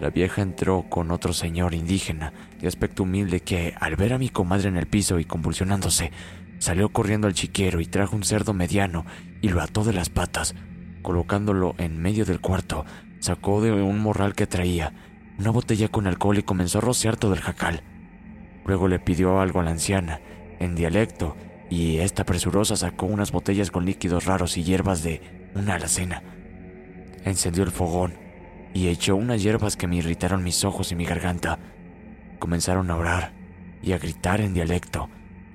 la 0.00 0.10
vieja 0.10 0.42
entró 0.42 0.86
con 0.88 1.10
otro 1.10 1.32
señor 1.32 1.74
indígena 1.74 2.32
de 2.60 2.66
aspecto 2.66 3.02
humilde 3.02 3.40
que, 3.40 3.74
al 3.78 3.96
ver 3.96 4.14
a 4.14 4.18
mi 4.18 4.30
comadre 4.30 4.68
en 4.68 4.76
el 4.76 4.86
piso 4.86 5.18
y 5.18 5.24
convulsionándose, 5.24 6.10
salió 6.58 6.88
corriendo 6.88 7.26
al 7.26 7.34
chiquero 7.34 7.80
y 7.80 7.86
trajo 7.86 8.16
un 8.16 8.24
cerdo 8.24 8.54
mediano 8.54 9.04
y 9.40 9.50
lo 9.50 9.60
ató 9.60 9.84
de 9.84 9.92
las 9.92 10.08
patas. 10.08 10.54
Colocándolo 11.02 11.74
en 11.78 12.00
medio 12.00 12.24
del 12.24 12.40
cuarto, 12.40 12.84
sacó 13.22 13.62
de 13.62 13.70
un 13.70 14.00
morral 14.00 14.34
que 14.34 14.48
traía 14.48 14.92
una 15.38 15.50
botella 15.50 15.88
con 15.88 16.06
alcohol 16.06 16.38
y 16.38 16.42
comenzó 16.42 16.78
a 16.78 16.82
rociar 16.82 17.16
todo 17.16 17.34
el 17.34 17.40
jacal. 17.40 17.82
Luego 18.64 18.88
le 18.88 18.98
pidió 18.98 19.40
algo 19.40 19.60
a 19.60 19.62
la 19.62 19.70
anciana, 19.70 20.20
en 20.58 20.74
dialecto, 20.74 21.36
y 21.70 21.98
esta 21.98 22.24
presurosa 22.24 22.76
sacó 22.76 23.06
unas 23.06 23.32
botellas 23.32 23.70
con 23.70 23.86
líquidos 23.86 24.26
raros 24.26 24.56
y 24.56 24.64
hierbas 24.64 25.02
de 25.02 25.22
una 25.54 25.76
alacena. 25.76 26.22
Encendió 27.24 27.62
el 27.62 27.70
fogón 27.70 28.14
y 28.74 28.88
echó 28.88 29.16
unas 29.16 29.42
hierbas 29.42 29.76
que 29.76 29.86
me 29.86 29.96
irritaron 29.96 30.42
mis 30.42 30.64
ojos 30.64 30.92
y 30.92 30.96
mi 30.96 31.04
garganta. 31.04 31.58
Comenzaron 32.40 32.90
a 32.90 32.96
orar 32.96 33.32
y 33.82 33.92
a 33.92 33.98
gritar 33.98 34.40
en 34.40 34.52
dialecto. 34.52 35.08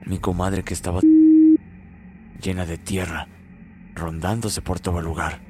Mi 0.06 0.20
comadre 0.20 0.64
que 0.64 0.74
estaba 0.74 1.02
llena 2.42 2.66
de 2.66 2.78
tierra, 2.78 3.28
rondándose 3.94 4.62
por 4.62 4.80
todo 4.80 5.00
el 5.00 5.06
lugar. 5.06 5.47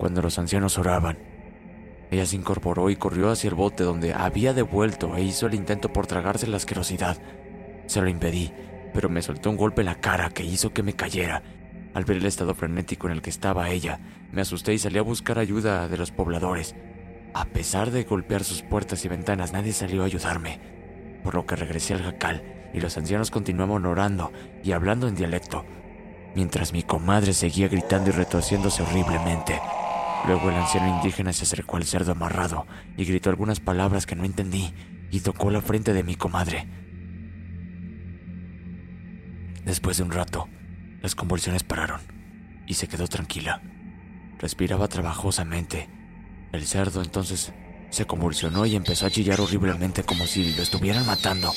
Cuando 0.00 0.22
los 0.22 0.38
ancianos 0.38 0.78
oraban, 0.78 1.18
ella 2.10 2.24
se 2.24 2.34
incorporó 2.34 2.88
y 2.88 2.96
corrió 2.96 3.28
hacia 3.28 3.48
el 3.48 3.54
bote 3.54 3.84
donde 3.84 4.14
había 4.14 4.54
devuelto 4.54 5.14
e 5.14 5.22
hizo 5.22 5.46
el 5.46 5.52
intento 5.52 5.92
por 5.92 6.06
tragarse 6.06 6.46
la 6.46 6.56
asquerosidad. 6.56 7.18
Se 7.84 8.00
lo 8.00 8.08
impedí, 8.08 8.50
pero 8.94 9.10
me 9.10 9.20
soltó 9.20 9.50
un 9.50 9.58
golpe 9.58 9.82
en 9.82 9.86
la 9.88 10.00
cara 10.00 10.30
que 10.30 10.42
hizo 10.42 10.72
que 10.72 10.82
me 10.82 10.94
cayera. 10.94 11.42
Al 11.92 12.06
ver 12.06 12.16
el 12.16 12.24
estado 12.24 12.54
frenético 12.54 13.08
en 13.08 13.12
el 13.12 13.20
que 13.20 13.28
estaba 13.28 13.68
ella, 13.68 14.00
me 14.32 14.40
asusté 14.40 14.72
y 14.72 14.78
salí 14.78 14.96
a 14.96 15.02
buscar 15.02 15.38
ayuda 15.38 15.86
de 15.86 15.98
los 15.98 16.12
pobladores. 16.12 16.74
A 17.34 17.44
pesar 17.44 17.90
de 17.90 18.04
golpear 18.04 18.42
sus 18.42 18.62
puertas 18.62 19.04
y 19.04 19.08
ventanas, 19.08 19.52
nadie 19.52 19.74
salió 19.74 20.02
a 20.02 20.06
ayudarme, 20.06 20.60
por 21.22 21.34
lo 21.34 21.44
que 21.44 21.56
regresé 21.56 21.92
al 21.92 22.04
jacal 22.04 22.42
y 22.72 22.80
los 22.80 22.96
ancianos 22.96 23.30
continuaban 23.30 23.84
orando 23.84 24.32
y 24.64 24.72
hablando 24.72 25.08
en 25.08 25.14
dialecto, 25.14 25.66
mientras 26.34 26.72
mi 26.72 26.84
comadre 26.84 27.34
seguía 27.34 27.68
gritando 27.68 28.08
y 28.08 28.12
retorciéndose 28.14 28.82
horriblemente. 28.82 29.60
Luego 30.26 30.50
el 30.50 30.56
anciano 30.56 30.88
indígena 30.88 31.32
se 31.32 31.44
acercó 31.44 31.76
al 31.76 31.84
cerdo 31.84 32.12
amarrado 32.12 32.66
y 32.96 33.04
gritó 33.04 33.30
algunas 33.30 33.60
palabras 33.60 34.06
que 34.06 34.16
no 34.16 34.24
entendí 34.24 34.74
y 35.10 35.20
tocó 35.20 35.50
la 35.50 35.60
frente 35.60 35.92
de 35.92 36.02
mi 36.02 36.14
comadre. 36.14 36.68
Después 39.64 39.96
de 39.96 40.02
un 40.02 40.10
rato, 40.10 40.48
las 41.02 41.14
convulsiones 41.14 41.64
pararon 41.64 42.00
y 42.66 42.74
se 42.74 42.88
quedó 42.88 43.08
tranquila. 43.08 43.62
Respiraba 44.38 44.88
trabajosamente. 44.88 45.88
El 46.52 46.66
cerdo 46.66 47.02
entonces 47.02 47.52
se 47.90 48.06
convulsionó 48.06 48.66
y 48.66 48.76
empezó 48.76 49.06
a 49.06 49.10
chillar 49.10 49.40
horriblemente 49.40 50.02
como 50.02 50.26
si 50.26 50.54
lo 50.54 50.62
estuvieran 50.62 51.06
matando. 51.06 51.52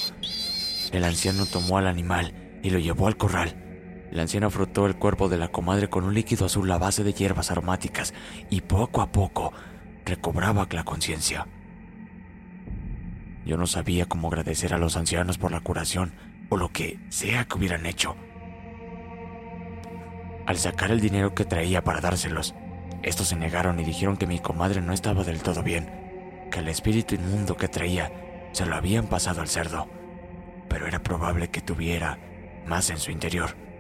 El 0.91 1.04
anciano 1.04 1.45
tomó 1.45 1.78
al 1.78 1.88
animal 1.88 2.34
y 2.63 2.69
lo 2.69 2.80
llevó 2.80 3.08
al 3.08 3.17
corral. 3.17 3.62
El 4.13 4.19
anciano 4.19 4.52
frotó 4.52 4.86
el 4.86 4.95
cuerpo 4.95 5.28
de 5.28 5.39
la 5.39 5.47
comadre 5.47 5.89
con 5.89 6.04
un 6.04 6.13
líquido 6.13 6.45
azul 6.45 6.71
a 6.71 6.78
base 6.78 7.04
de 7.04 7.13
hierbas 7.13 7.49
aromáticas 7.49 8.13
y 8.52 8.62
poco 8.62 9.02
a 9.02 9.12
poco 9.12 9.52
recobraba 10.06 10.67
la 10.69 10.84
conciencia. 10.84 11.47
Yo 13.43 13.58
no 13.58 13.65
sabía 13.65 14.06
cómo 14.06 14.28
agradecer 14.28 14.76
a 14.76 14.78
los 14.78 14.97
ancianos 14.97 15.39
por 15.39 15.52
la 15.52 15.62
curación 15.62 16.13
o 16.49 16.58
lo 16.58 16.69
que 16.69 16.99
sea 17.10 17.45
que 17.45 17.58
hubieran 17.58 17.88
hecho. 17.88 18.15
Al 20.45 20.60
sacar 20.60 20.91
el 20.91 21.02
dinero 21.02 21.34
que 21.34 21.45
traía 21.45 21.84
para 21.84 21.99
dárselos, 21.99 22.54
estos 23.02 23.30
se 23.30 23.36
negaron 23.36 23.80
y 23.80 23.84
dijeron 23.84 24.17
que 24.17 24.28
mi 24.28 24.38
comadre 24.38 24.80
no 24.82 24.93
estaba 24.93 25.23
del 25.23 25.41
todo 25.41 25.63
bien, 25.63 25.89
que 26.52 26.60
el 26.60 26.67
espíritu 26.67 27.15
inmundo 27.15 27.58
que 27.58 27.67
traía 27.67 28.12
se 28.52 28.67
lo 28.67 28.76
habían 28.76 29.08
pasado 29.08 29.41
al 29.41 29.47
cerdo, 29.47 29.88
pero 30.69 30.86
era 30.86 31.02
probable 31.02 31.47
que 31.47 31.62
tuviera 31.62 32.19
más 32.67 32.91
en 32.91 32.99
su 32.99 33.10
interior. 33.10 33.72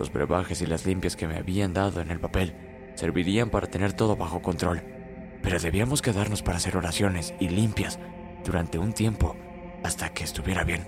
Los 0.00 0.10
brebajes 0.10 0.62
y 0.62 0.66
las 0.66 0.86
limpias 0.86 1.14
que 1.14 1.26
me 1.26 1.36
habían 1.36 1.74
dado 1.74 2.00
en 2.00 2.10
el 2.10 2.18
papel 2.18 2.54
servirían 2.94 3.50
para 3.50 3.66
tener 3.66 3.92
todo 3.92 4.16
bajo 4.16 4.40
control, 4.40 4.82
pero 5.42 5.60
debíamos 5.60 6.00
quedarnos 6.00 6.42
para 6.42 6.56
hacer 6.56 6.74
oraciones 6.74 7.34
y 7.38 7.50
limpias 7.50 7.98
durante 8.42 8.78
un 8.78 8.94
tiempo 8.94 9.36
hasta 9.84 10.08
que 10.08 10.24
estuviera 10.24 10.64
bien. 10.64 10.86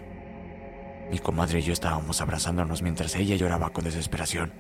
Mi 1.11 1.19
comadre 1.19 1.59
y 1.59 1.63
yo 1.63 1.75
estábamos 1.75 2.23
abrazándonos 2.23 2.81
mientras 2.81 3.15
ella 3.15 3.37
lloraba 3.37 3.69
con 3.69 3.85
desesperación. 3.85 4.55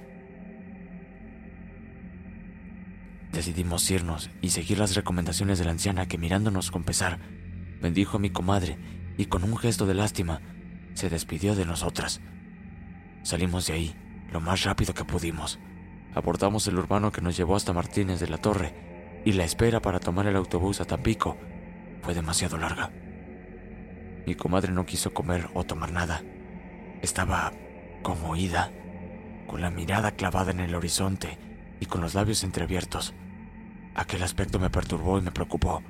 Decidimos 3.33 3.91
irnos 3.91 4.29
y 4.43 4.51
seguir 4.51 4.79
las 4.79 4.95
recomendaciones 4.95 5.61
de 5.61 5.65
la 5.65 5.71
anciana 5.71 6.09
que 6.09 6.19
mirándonos 6.19 6.71
con 6.71 6.85
pesar, 6.85 7.21
bendijo 7.81 8.19
a 8.19 8.21
mi 8.21 8.29
comadre 8.29 8.77
y 9.17 9.25
con 9.25 9.45
un 9.45 9.57
gesto 9.57 9.87
de 9.87 9.95
lástima 9.95 10.43
se 10.93 11.09
despidió 11.09 11.55
de 11.55 11.65
nosotras. 11.65 12.21
Salimos 13.23 13.67
de 13.67 13.73
ahí 13.73 14.02
lo 14.33 14.41
más 14.41 14.65
rápido 14.65 14.95
que 14.95 15.05
pudimos. 15.05 15.59
Abordamos 16.15 16.67
el 16.67 16.79
urbano 16.79 17.13
que 17.13 17.21
nos 17.21 17.37
llevó 17.37 17.57
hasta 17.57 17.73
Martínez 17.73 18.21
de 18.21 18.29
la 18.29 18.39
Torre 18.39 18.75
y 19.25 19.33
la 19.33 19.45
espera 19.45 19.81
para 19.81 20.01
tomar 20.01 20.27
el 20.27 20.37
autobús 20.37 20.81
a 20.81 20.85
Tampico. 20.85 21.37
fue 22.03 22.15
demasiado 22.15 22.57
larga. 22.57 22.91
Mi 24.27 24.35
comadre 24.35 24.73
no 24.73 24.85
quiso 24.87 25.13
comer 25.15 25.49
o 25.55 25.65
tomar 25.65 25.93
nada. 25.93 26.23
Estaba 27.01 27.53
conmoída, 28.03 28.73
con 29.47 29.61
la 29.61 29.71
mirada 29.71 30.13
clavada 30.13 30.51
en 30.51 30.61
el 30.61 30.75
horizonte 30.75 31.39
y 31.81 31.87
con 31.87 32.01
los 32.01 32.15
labios 32.15 32.43
entreabiertos. 32.43 33.15
Aquel 33.95 34.23
aspecto 34.23 34.59
me 34.59 34.71
perturbó 34.71 35.19
y 35.19 35.23
me 35.23 35.31
preocupó. 35.31 35.83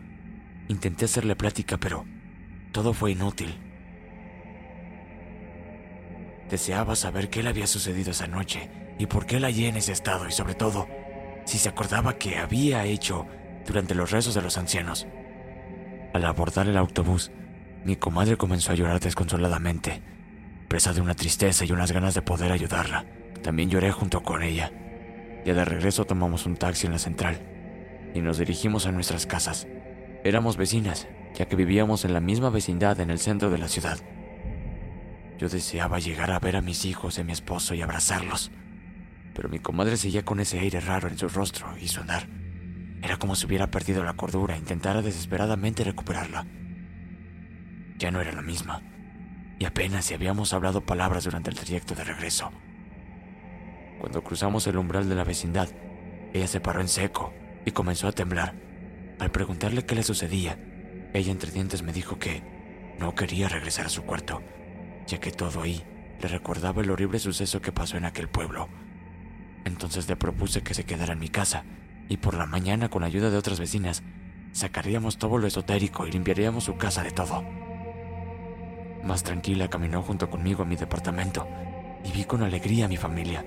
Intenté 0.69 1.05
hacerle 1.05 1.37
plática, 1.37 1.79
pero 1.79 2.05
todo 2.73 2.93
fue 2.93 3.13
inútil. 3.13 3.55
Deseaba 6.53 6.97
saber 6.97 7.31
qué 7.31 7.43
le 7.43 7.49
había 7.49 7.67
sucedido 7.67 8.11
esa 8.11 8.27
noche 8.27 8.69
y 8.99 9.07
por 9.07 9.25
qué 9.25 9.41
la 9.41 9.47
hallé 9.47 9.69
en 9.69 9.77
ese 9.77 9.93
estado 9.93 10.29
y 10.29 10.33
sobre 10.33 10.55
todo 10.55 10.87
si 11.47 11.57
se 11.57 11.71
acordaba 11.71 12.19
qué 12.19 12.37
había 12.37 12.85
hecho 12.85 13.27
durante 13.67 13.95
los 13.95 14.11
rezos 14.11 14.35
de 14.35 14.43
los 14.43 14.59
ancianos. 14.59 15.07
Al 16.13 16.27
abordar 16.27 16.69
el 16.69 16.77
autobús, 16.77 17.33
mi 17.87 17.97
comadre 17.97 18.37
comenzó 18.37 18.71
a 18.71 18.75
llorar 18.75 19.01
desconsoladamente, 19.01 20.03
presa 20.69 20.93
de 20.93 21.01
una 21.01 21.15
tristeza 21.15 21.65
y 21.65 21.73
unas 21.73 21.91
ganas 21.91 22.13
de 22.13 22.21
poder 22.21 22.53
ayudarla. 22.53 23.07
También 23.43 23.71
lloré 23.71 23.91
junto 23.91 24.23
con 24.23 24.43
ella. 24.43 24.71
Ya 25.47 25.55
de 25.55 25.65
regreso 25.65 26.05
tomamos 26.05 26.45
un 26.45 26.57
taxi 26.57 26.85
en 26.87 26.93
la 26.93 26.99
central 26.99 27.41
y 28.15 28.21
nos 28.21 28.37
dirigimos 28.37 28.85
a 28.85 28.93
nuestras 28.93 29.25
casas. 29.25 29.67
Éramos 30.23 30.59
vecinas, 30.59 31.09
ya 31.35 31.47
que 31.47 31.57
vivíamos 31.57 32.05
en 32.05 32.13
la 32.13 32.21
misma 32.21 32.51
vecindad 32.51 33.01
en 33.01 33.11
el 33.11 33.21
centro 33.21 33.49
de 33.49 33.57
la 33.57 33.69
ciudad. 33.69 33.97
Yo 35.43 35.49
deseaba 35.49 35.99
llegar 35.99 36.31
a 36.31 36.39
ver 36.39 36.55
a 36.55 36.63
mis 36.63 36.85
hijos 36.85 37.19
y 37.19 37.21
a 37.21 37.25
mi 37.25 37.33
esposo 37.33 37.75
y 37.75 37.83
abrazarlos, 37.83 38.53
pero 39.35 39.49
mi 39.49 39.59
comadre 39.59 39.97
seguía 39.97 40.25
con 40.25 40.39
ese 40.39 40.61
aire 40.61 40.79
raro 40.79 41.09
en 41.09 41.19
su 41.19 41.29
rostro 41.29 41.67
y 41.81 41.89
su 41.89 42.01
andar. 42.01 42.29
Era 43.03 43.17
como 43.17 43.35
si 43.35 43.47
hubiera 43.47 43.69
perdido 43.69 44.05
la 44.05 44.13
cordura 44.13 44.55
e 44.55 44.59
intentara 44.59 45.03
desesperadamente 45.03 45.83
recuperarla. 45.83 46.47
Ya 47.99 48.13
no 48.13 48.21
era 48.21 48.31
la 48.31 48.43
misma, 48.43 48.83
y 49.59 49.65
apenas 49.65 50.05
si 50.05 50.15
habíamos 50.15 50.53
hablado 50.53 50.87
palabras 50.87 51.25
durante 51.25 51.51
el 51.51 51.57
trayecto 51.57 51.97
de 51.97 52.05
regreso. 52.05 52.53
Cuando 53.99 54.23
cruzamos 54.23 54.65
el 54.69 54.77
umbral 54.77 55.09
de 55.09 55.17
la 55.17 55.25
vecindad, 55.25 55.71
ella 56.33 56.47
se 56.47 56.61
paró 56.61 56.81
en 56.81 56.89
seco 56.89 57.35
y 57.67 57.73
comenzó 57.73 58.07
a 58.07 58.13
temblar. 58.13 58.55
Al 59.19 59.33
preguntarle 59.33 59.87
qué 59.87 59.97
le 59.97 60.05
sucedía, 60.05 60.57
ella 61.13 61.33
entre 61.33 61.51
dientes 61.51 61.83
me 61.83 61.93
dijo 61.93 62.21
que 62.21 62.45
no 63.01 63.17
quería 63.17 63.49
regresar 63.49 63.87
a 63.87 63.89
su 63.89 64.05
cuarto, 64.05 64.41
ya 65.07 65.19
que 65.19 65.33
todo 65.33 65.63
ahí 65.63 65.83
le 66.21 66.29
recordaba 66.29 66.83
el 66.83 66.91
horrible 66.91 67.19
suceso 67.19 67.61
que 67.61 67.73
pasó 67.73 67.97
en 67.97 68.05
aquel 68.05 68.29
pueblo. 68.29 68.69
Entonces 69.65 70.09
le 70.09 70.17
propuse 70.17 70.63
que 70.63 70.75
se 70.75 70.85
quedara 70.85 71.13
en 71.13 71.19
mi 71.19 71.29
casa 71.29 71.65
y 72.09 72.17
por 72.19 72.35
la 72.35 72.47
mañana 72.47 72.89
con 72.89 73.03
la 73.03 73.09
ayuda 73.09 73.31
de 73.31 73.37
otras 73.37 73.61
vecinas 73.61 74.03
sacaríamos 74.53 75.19
todo 75.19 75.39
lo 75.39 75.47
esotérico 75.47 76.07
y 76.07 76.13
limpiaríamos 76.13 76.65
su 76.65 76.77
casa 76.77 77.03
de 77.03 77.11
todo. 77.11 77.43
Más 79.03 79.23
tranquila 79.23 79.69
caminó 79.69 80.03
junto 80.03 80.31
conmigo 80.31 80.63
a 80.63 80.67
mi 80.67 80.77
departamento 80.77 81.49
y 82.05 82.13
vi 82.13 82.25
con 82.25 82.43
alegría 82.43 82.85
a 82.85 82.89
mi 82.89 82.97
familia, 82.97 83.45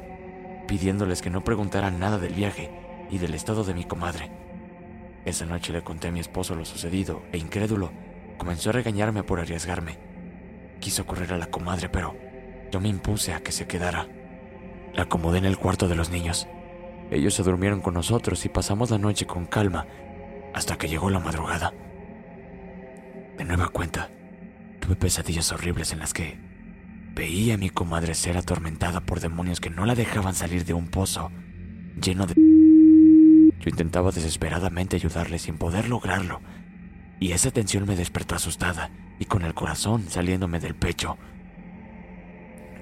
pidiéndoles 0.67 1.21
que 1.21 1.29
no 1.29 1.43
preguntaran 1.43 1.99
nada 1.99 2.17
del 2.17 2.33
viaje 2.33 2.71
y 3.09 3.17
del 3.17 3.33
estado 3.33 3.63
de 3.63 3.73
mi 3.73 3.85
comadre. 3.85 4.31
Esa 5.23 5.45
noche 5.45 5.71
le 5.71 5.83
conté 5.83 6.09
a 6.09 6.11
mi 6.11 6.19
esposo 6.19 6.55
lo 6.55 6.65
sucedido 6.65 7.23
e 7.31 7.37
incrédulo 7.37 7.91
comenzó 8.37 8.69
a 8.69 8.73
regañarme 8.73 9.23
por 9.23 9.39
arriesgarme. 9.39 9.97
Quiso 10.79 11.05
correr 11.05 11.33
a 11.33 11.37
la 11.37 11.47
comadre, 11.47 11.89
pero 11.89 12.15
yo 12.71 12.79
me 12.79 12.89
impuse 12.89 13.33
a 13.33 13.41
que 13.41 13.51
se 13.51 13.67
quedara. 13.67 14.07
La 14.93 15.03
acomodé 15.03 15.37
en 15.39 15.45
el 15.45 15.57
cuarto 15.57 15.87
de 15.87 15.95
los 15.95 16.09
niños. 16.09 16.47
Ellos 17.11 17.33
se 17.33 17.43
durmieron 17.43 17.81
con 17.81 17.93
nosotros 17.93 18.43
y 18.45 18.49
pasamos 18.49 18.89
la 18.89 18.97
noche 18.97 19.25
con 19.25 19.45
calma 19.45 19.85
hasta 20.53 20.77
que 20.77 20.87
llegó 20.87 21.09
la 21.09 21.19
madrugada. 21.19 21.73
De 23.37 23.45
nueva 23.45 23.69
cuenta, 23.69 24.09
tuve 24.79 24.95
pesadillas 24.95 25.51
horribles 25.51 25.91
en 25.91 25.99
las 25.99 26.13
que 26.13 26.37
veía 27.13 27.55
a 27.55 27.57
mi 27.57 27.69
comadre 27.69 28.13
ser 28.13 28.37
atormentada 28.37 29.01
por 29.01 29.19
demonios 29.19 29.59
que 29.59 29.69
no 29.69 29.85
la 29.85 29.95
dejaban 29.95 30.33
salir 30.33 30.65
de 30.65 30.73
un 30.73 30.87
pozo 30.87 31.31
lleno 32.01 32.25
de... 32.25 32.33
Yo 32.35 33.69
intentaba 33.69 34.11
desesperadamente 34.11 34.95
ayudarle 34.95 35.39
sin 35.39 35.57
poder 35.57 35.89
lograrlo, 35.89 36.41
y 37.19 37.31
esa 37.31 37.51
tensión 37.51 37.85
me 37.85 37.95
despertó 37.95 38.35
asustada 38.35 38.91
y 39.19 39.25
con 39.25 39.43
el 39.43 39.53
corazón 39.53 40.05
saliéndome 40.09 40.59
del 40.59 40.75
pecho. 40.75 41.17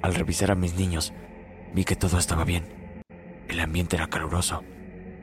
Al 0.01 0.15
revisar 0.15 0.51
a 0.51 0.55
mis 0.55 0.75
niños, 0.75 1.13
vi 1.73 1.85
que 1.85 1.95
todo 1.95 2.17
estaba 2.17 2.43
bien. 2.43 2.65
El 3.47 3.59
ambiente 3.59 3.95
era 3.95 4.07
caluroso 4.07 4.63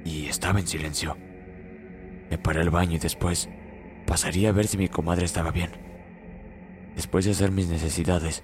y 0.04 0.26
estaba 0.26 0.60
en 0.60 0.66
silencio. 0.66 1.16
Me 2.30 2.38
paré 2.38 2.60
al 2.60 2.70
baño 2.70 2.96
y 2.96 2.98
después 2.98 3.48
pasaría 4.06 4.48
a 4.48 4.52
ver 4.52 4.66
si 4.66 4.78
mi 4.78 4.88
comadre 4.88 5.24
estaba 5.24 5.50
bien. 5.50 5.70
Después 6.94 7.24
de 7.24 7.32
hacer 7.32 7.50
mis 7.50 7.68
necesidades, 7.68 8.42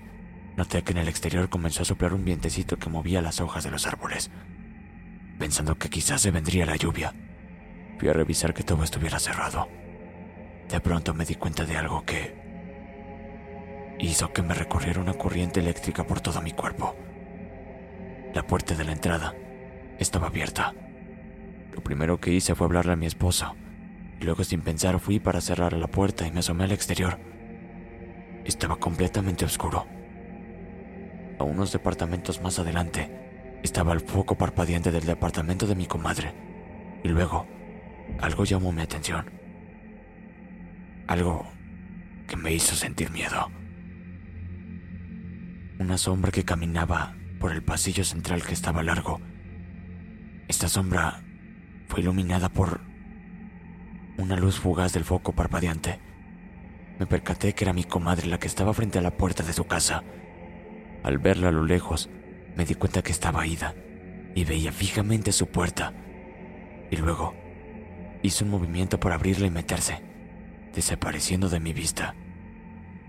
noté 0.57 0.83
que 0.83 0.93
en 0.93 0.99
el 0.99 1.09
exterior 1.09 1.49
comenzó 1.49 1.83
a 1.83 1.87
soplar 1.87 2.15
un 2.15 2.25
vientecito 2.25 2.79
que 2.79 2.91
movía 2.91 3.23
las 3.23 3.41
hojas 3.41 3.65
de 3.65 3.71
los 3.71 3.87
árboles. 3.87 4.31
Pensando 5.39 5.77
que 5.77 5.91
quizás 5.91 6.23
se 6.23 6.31
vendría 6.31 6.67
la 6.67 6.77
lluvia, 6.77 7.13
fui 7.99 8.09
a 8.09 8.13
revisar 8.13 8.55
que 8.55 8.63
todo 8.63 8.83
estuviera 8.83 9.19
cerrado. 9.19 9.69
De 10.69 10.81
pronto 10.81 11.15
me 11.15 11.25
di 11.25 11.35
cuenta 11.35 11.65
de 11.65 11.77
algo 11.77 12.05
que 12.05 12.36
hizo 13.99 14.33
que 14.33 14.43
me 14.43 14.55
recorriera 14.55 15.01
una 15.01 15.15
corriente 15.15 15.61
eléctrica 15.61 16.07
por 16.07 16.21
todo 16.21 16.41
mi 16.43 16.53
cuerpo. 16.53 16.97
La 18.35 18.47
puerta 18.47 18.75
de 18.75 18.85
la 18.85 18.93
entrada 18.93 19.35
estaba 19.99 20.27
abierta. 20.27 20.75
Lo 21.73 21.83
primero 21.83 22.21
que 22.21 22.33
hice 22.33 22.55
fue 22.55 22.67
hablarle 22.67 22.93
a 22.93 22.97
mi 22.97 23.07
esposo, 23.07 23.55
y 24.21 24.25
luego 24.25 24.45
sin 24.45 24.63
pensar 24.63 24.99
fui 24.99 25.19
para 25.19 25.41
cerrar 25.41 25.73
la 25.73 25.87
puerta 25.87 26.27
y 26.27 26.31
me 26.31 26.41
asomé 26.41 26.65
al 26.65 26.73
exterior. 26.73 27.19
Estaba 28.45 28.77
completamente 28.77 29.45
oscuro. 29.45 29.87
A 31.39 31.45
unos 31.45 31.73
departamentos 31.73 32.41
más 32.41 32.59
adelante 32.59 33.11
estaba 33.63 33.93
el 33.93 34.01
foco 34.01 34.37
parpadeante 34.37 34.91
del 34.91 35.05
departamento 35.05 35.67
de 35.67 35.75
mi 35.75 35.87
comadre, 35.87 36.33
y 37.03 37.09
luego 37.09 37.47
algo 38.21 38.45
llamó 38.45 38.73
mi 38.73 38.83
atención. 38.83 39.31
Algo 41.07 41.47
que 42.27 42.37
me 42.37 42.53
hizo 42.53 42.75
sentir 42.75 43.11
miedo. 43.11 43.51
Una 45.79 45.99
sombra 45.99 46.33
que 46.33 46.43
caminaba 46.43 47.15
por 47.39 47.53
el 47.53 47.63
pasillo 47.63 48.03
central 48.03 48.43
que 48.43 48.55
estaba 48.55 48.83
largo. 48.83 49.21
Esta 50.49 50.69
sombra 50.69 51.23
fue 51.87 52.01
iluminada 52.01 52.49
por 52.49 52.81
una 54.17 54.37
luz 54.37 54.59
fugaz 54.59 54.95
del 54.95 55.05
foco 55.05 55.35
parpadeante. 55.35 56.01
Me 56.99 57.07
percaté 57.07 57.55
que 57.55 57.65
era 57.65 57.75
mi 57.75 57.85
comadre 57.85 58.27
la 58.27 58.39
que 58.39 58.47
estaba 58.47 58.73
frente 58.73 58.99
a 58.99 59.03
la 59.03 59.19
puerta 59.19 59.43
de 59.43 59.53
su 59.53 59.67
casa. 59.67 60.03
Al 61.03 61.19
verla 61.19 61.49
a 61.49 61.53
lo 61.53 61.63
lejos, 61.63 62.09
me 62.57 62.65
di 62.65 62.75
cuenta 62.75 63.03
que 63.03 63.13
estaba 63.13 63.47
ida 63.47 63.75
y 64.35 64.47
veía 64.47 64.73
fijamente 64.73 65.31
su 65.31 65.49
puerta. 65.49 65.93
Y 66.91 66.97
luego 66.97 67.35
hizo 68.23 68.47
un 68.47 68.51
movimiento 68.51 68.99
por 68.99 69.13
abrirla 69.13 69.47
y 69.47 69.51
meterse, 69.51 70.01
desapareciendo 70.75 71.51
de 71.51 71.61
mi 71.61 71.75
vista. 71.75 72.15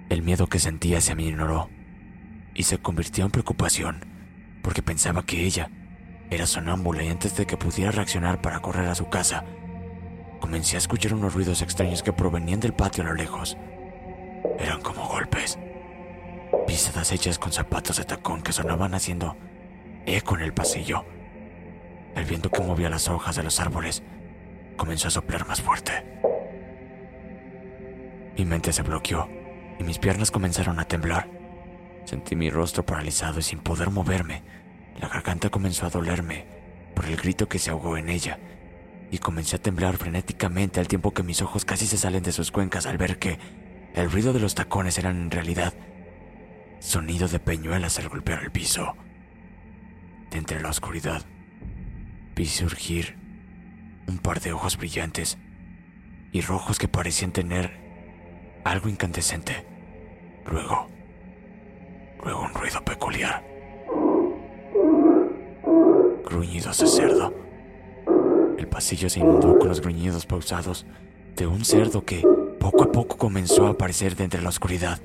El 0.10 0.22
miedo 0.22 0.48
que 0.48 0.60
sentía 0.60 1.00
se 1.00 1.16
me 1.16 1.24
ignoró 1.24 1.70
y 2.58 2.64
se 2.64 2.80
convirtió 2.80 3.24
en 3.24 3.32
preocupación, 3.32 4.04
porque 4.64 4.82
pensaba 4.82 5.24
que 5.24 5.46
ella 5.46 5.70
era 6.32 6.48
sonámbula 6.48 7.04
y 7.04 7.08
antes 7.08 7.38
de 7.38 7.46
que 7.46 7.56
pudiera 7.56 7.92
reaccionar 7.92 8.42
para 8.42 8.60
correr 8.62 8.90
a 8.90 8.96
su 8.96 9.08
casa, 9.10 9.46
comencé 10.42 10.76
a 10.76 10.80
escuchar 10.80 11.14
unos 11.14 11.36
ruidos 11.36 11.62
extraños 11.62 12.02
que 12.02 12.12
provenían 12.12 12.60
del 12.60 12.74
patio 12.74 13.04
a 13.04 13.08
lo 13.08 13.14
lejos. 13.14 13.58
Eran 14.58 14.82
como 14.82 15.08
golpes, 15.08 15.60
pisadas 16.66 17.12
hechas 17.12 17.38
con 17.38 17.52
zapatos 17.52 17.98
de 17.98 18.06
tacón 18.06 18.42
que 18.42 18.52
sonaban 18.52 18.96
haciendo 18.96 19.38
eco 20.08 20.36
en 20.36 20.42
el 20.42 20.54
pasillo. 20.54 21.06
El 22.16 22.26
viento 22.26 22.50
que 22.50 22.62
movía 22.62 22.90
las 22.90 23.08
hojas 23.08 23.36
de 23.36 23.44
los 23.44 23.60
árboles 23.60 24.02
comenzó 24.78 25.10
a 25.10 25.12
soplar 25.12 25.48
más 25.48 25.62
fuerte. 25.62 25.92
Mi 28.36 28.46
mente 28.46 28.74
se 28.74 28.82
bloqueó 28.82 29.30
y 29.80 29.84
mis 29.84 30.00
piernas 30.00 30.32
comenzaron 30.32 30.80
a 30.80 30.86
temblar. 30.86 31.37
Sentí 32.08 32.38
mi 32.38 32.50
rostro 32.50 32.86
paralizado 32.86 33.40
y 33.40 33.44
sin 33.44 33.60
poder 33.60 33.90
moverme. 33.90 34.42
La 34.98 35.10
garganta 35.10 35.50
comenzó 35.50 35.86
a 35.86 35.90
dolerme 35.90 36.46
por 36.96 37.04
el 37.04 37.18
grito 37.18 37.50
que 37.50 37.60
se 37.60 37.70
ahogó 37.70 37.98
en 37.98 38.08
ella 38.08 38.40
y 39.12 39.18
comencé 39.18 39.58
a 39.58 39.62
temblar 39.62 39.98
frenéticamente 39.98 40.80
al 40.80 40.88
tiempo 40.88 41.14
que 41.14 41.22
mis 41.22 41.42
ojos 41.42 41.66
casi 41.66 41.86
se 41.86 41.98
salen 41.98 42.24
de 42.24 42.32
sus 42.32 42.50
cuencas 42.50 42.86
al 42.86 42.98
ver 42.98 43.20
que 43.20 43.38
el 43.94 44.10
ruido 44.10 44.32
de 44.32 44.40
los 44.40 44.56
tacones 44.56 44.98
eran 44.98 45.18
en 45.18 45.32
realidad 45.32 45.74
sonido 46.80 47.28
de 47.28 47.40
peñuelas 47.40 48.00
al 48.00 48.08
golpear 48.08 48.42
el 48.42 48.52
piso. 48.52 48.96
De 50.32 50.38
entre 50.38 50.62
la 50.62 50.70
oscuridad 50.70 51.24
vi 52.38 52.46
surgir 52.46 53.18
un 54.08 54.20
par 54.20 54.40
de 54.40 54.54
ojos 54.54 54.78
brillantes 54.78 55.38
y 56.32 56.40
rojos 56.40 56.80
que 56.80 56.88
parecían 56.88 57.34
tener 57.34 57.78
algo 58.64 58.88
incandescente. 58.88 59.66
Luego, 60.50 60.88
luego 62.24 62.42
un 62.42 62.54
ruido 62.54 62.84
peculiar. 62.84 63.44
Gruñidos 66.26 66.80
de 66.80 66.88
cerdo. 66.88 67.34
El 68.58 68.68
pasillo 68.68 69.10
se 69.10 69.20
inundó 69.20 69.58
con 69.60 69.70
los 69.70 69.82
gruñidos 69.82 70.26
pausados 70.26 70.86
de 71.36 71.48
un 71.48 71.64
cerdo 71.64 72.04
que 72.04 72.24
Poco 72.60 72.84
a 72.84 72.92
poco 72.92 73.18
comenzó 73.18 73.68
a 73.68 73.70
aparecer 73.70 74.16
de 74.16 74.24
entre 74.24 74.42
la 74.42 74.50
oscuridad. 74.50 75.00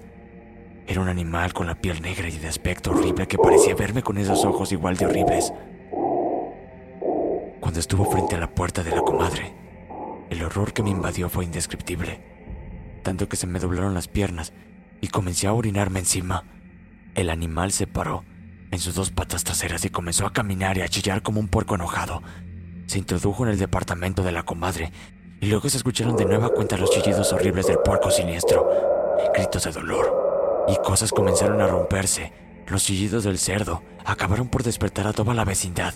Era 0.87 1.01
un 1.01 1.09
animal 1.09 1.53
con 1.53 1.67
la 1.67 1.77
piel 1.77 2.01
negra 2.03 2.29
y 2.29 2.39
de 2.39 2.49
aspecto 2.49 2.91
horrible 2.91 3.29
que 3.29 3.39
parecía 3.39 3.75
verme 3.75 4.03
con 4.03 4.19
esos 4.19 4.45
ojos 4.45 4.73
igual 4.73 4.97
de 4.97 5.07
horribles. 5.07 5.53
Cuando 7.61 7.79
estuvo 7.79 8.05
frente 8.11 8.35
a 8.35 8.41
la 8.41 8.53
puerta 8.53 8.83
de 8.83 8.91
la 8.91 9.03
comadre, 9.03 9.55
el 10.31 10.43
horror 10.43 10.73
que 10.73 10.83
me 10.83 10.91
invadió 10.91 11.29
fue 11.29 11.45
indescriptible, 11.45 12.21
tanto 13.03 13.29
que 13.29 13.37
se 13.37 13.47
me 13.47 13.61
doblaron 13.61 13.95
las 13.95 14.09
piernas 14.09 14.53
y 15.01 15.09
comencé 15.09 15.47
a 15.47 15.53
orinarme 15.53 16.01
encima. 16.01 16.45
El 17.15 17.31
animal 17.31 17.73
se 17.73 17.87
paró 17.87 18.25
en 18.71 18.79
sus 18.79 18.95
dos 18.95 19.11
patas 19.11 19.45
traseras 19.45 19.85
y 19.85 19.91
comenzó 19.91 20.27
a 20.27 20.33
caminar 20.33 20.79
y 20.79 20.81
a 20.81 20.89
chillar 20.89 21.23
como 21.23 21.41
un 21.41 21.49
puerco 21.49 21.75
enojado. 21.75 22.23
Se 22.87 22.99
introdujo 22.99 23.45
en 23.45 23.53
el 23.53 23.59
departamento 23.59 24.23
de 24.23 24.33
la 24.33 24.45
comadre 24.45 24.93
y 25.41 25.47
luego 25.47 25.69
se 25.69 25.77
escucharon 25.77 26.17
de 26.17 26.25
nueva 26.25 26.49
cuenta 26.49 26.79
los 26.79 26.91
chillidos 26.91 27.33
horribles 27.33 27.67
del 27.67 27.79
puerco 27.79 28.11
siniestro, 28.11 28.69
gritos 29.35 29.65
de 29.65 29.73
dolor 29.73 30.67
y 30.69 30.77
cosas 30.77 31.13
comenzaron 31.13 31.61
a 31.61 31.67
romperse. 31.67 32.33
Los 32.67 32.85
chillidos 32.85 33.25
del 33.25 33.39
cerdo 33.39 33.83
acabaron 34.05 34.49
por 34.49 34.63
despertar 34.63 35.07
a 35.07 35.13
toda 35.13 35.35
la 35.35 35.45
vecindad. 35.45 35.95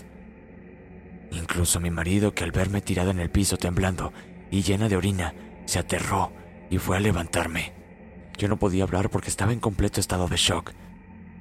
Incluso 1.31 1.79
mi 1.79 1.89
marido, 1.89 2.33
que 2.33 2.43
al 2.43 2.51
verme 2.51 2.81
tirado 2.81 3.11
en 3.11 3.19
el 3.19 3.29
piso 3.29 3.57
temblando 3.57 4.13
y 4.51 4.61
llena 4.61 4.87
de 4.87 4.97
orina, 4.97 5.33
se 5.65 5.79
aterró 5.79 6.31
y 6.69 6.77
fue 6.77 6.97
a 6.97 6.99
levantarme. 6.99 7.73
Yo 8.37 8.47
no 8.47 8.57
podía 8.57 8.83
hablar 8.83 9.09
porque 9.09 9.29
estaba 9.29 9.51
en 9.51 9.59
completo 9.59 9.99
estado 9.99 10.27
de 10.27 10.37
shock. 10.37 10.73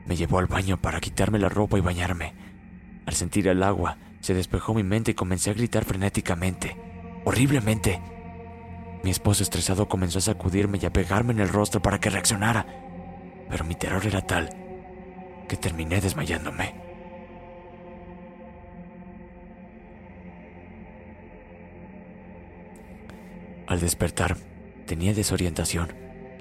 Me 0.07 0.17
llevó 0.17 0.39
al 0.39 0.47
baño 0.47 0.81
para 0.81 1.01
quitarme 1.01 1.39
la 1.39 1.49
ropa 1.49 1.79
y 1.79 1.81
bañarme. 1.81 2.35
Al 3.07 3.15
sentir 3.15 3.49
el 3.49 3.63
agua, 3.63 3.99
se 4.21 4.35
despejó 4.35 4.75
mi 4.75 4.83
mente 4.83 5.13
y 5.13 5.15
comencé 5.15 5.51
a 5.51 5.55
gritar 5.55 5.85
frenéticamente, 5.85 6.77
horriblemente. 7.25 8.01
Mi 9.03 9.11
esposo 9.11 9.43
estresado 9.43 9.89
comenzó 9.89 10.19
a 10.19 10.23
sacudirme 10.23 10.79
y 10.81 10.87
a 10.87 10.93
pegarme 10.93 11.33
en 11.33 11.41
el 11.41 11.49
rostro 11.49 11.83
para 11.83 12.01
que 12.01 12.11
reaccionara, 12.11 12.67
pero 13.49 13.65
mi 13.65 13.75
terror 13.75 14.05
era 14.07 14.23
tal 14.23 14.51
que 15.49 15.57
terminé 15.57 16.01
desmayándome. 16.01 16.75
Al 23.67 23.81
despertar, 23.81 24.37
tenía 24.87 25.13
desorientación 25.13 25.93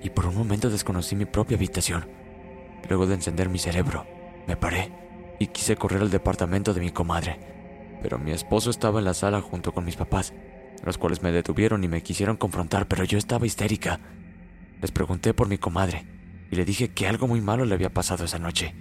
y 0.04 0.10
por 0.12 0.28
un 0.28 0.36
momento 0.36 0.70
desconocí 0.70 1.16
mi 1.16 1.26
propia 1.26 1.58
habitación. 1.58 2.25
Luego 2.90 3.08
de 3.08 3.16
encender 3.16 3.50
mi 3.50 3.60
cerebro, 3.60 4.06
me 4.48 4.56
paré 4.56 4.92
y 5.40 5.48
quise 5.48 5.76
correr 5.76 6.02
al 6.02 6.12
departamento 6.12 6.74
de 6.74 6.82
mi 6.82 6.92
comadre, 6.92 7.40
pero 8.02 8.20
mi 8.20 8.32
esposo 8.32 8.70
estaba 8.70 9.00
en 9.00 9.06
la 9.06 9.14
sala 9.14 9.42
junto 9.42 9.74
con 9.74 9.86
mis 9.86 9.96
papás, 9.96 10.34
los 10.84 10.98
cuales 10.98 11.24
me 11.24 11.32
detuvieron 11.32 11.84
y 11.84 11.88
me 11.88 12.04
quisieron 12.04 12.38
confrontar, 12.38 12.88
pero 12.88 13.04
yo 13.04 13.18
estaba 13.18 13.46
histérica. 13.46 14.00
Les 14.82 14.92
pregunté 14.92 15.34
por 15.34 15.48
mi 15.48 15.58
comadre 15.58 16.06
y 16.52 16.56
le 16.56 16.66
dije 16.66 16.90
que 16.90 17.08
algo 17.08 17.28
muy 17.28 17.42
malo 17.42 17.66
le 17.66 17.74
había 17.74 17.94
pasado 17.94 18.26
esa 18.26 18.40
noche. 18.40 18.76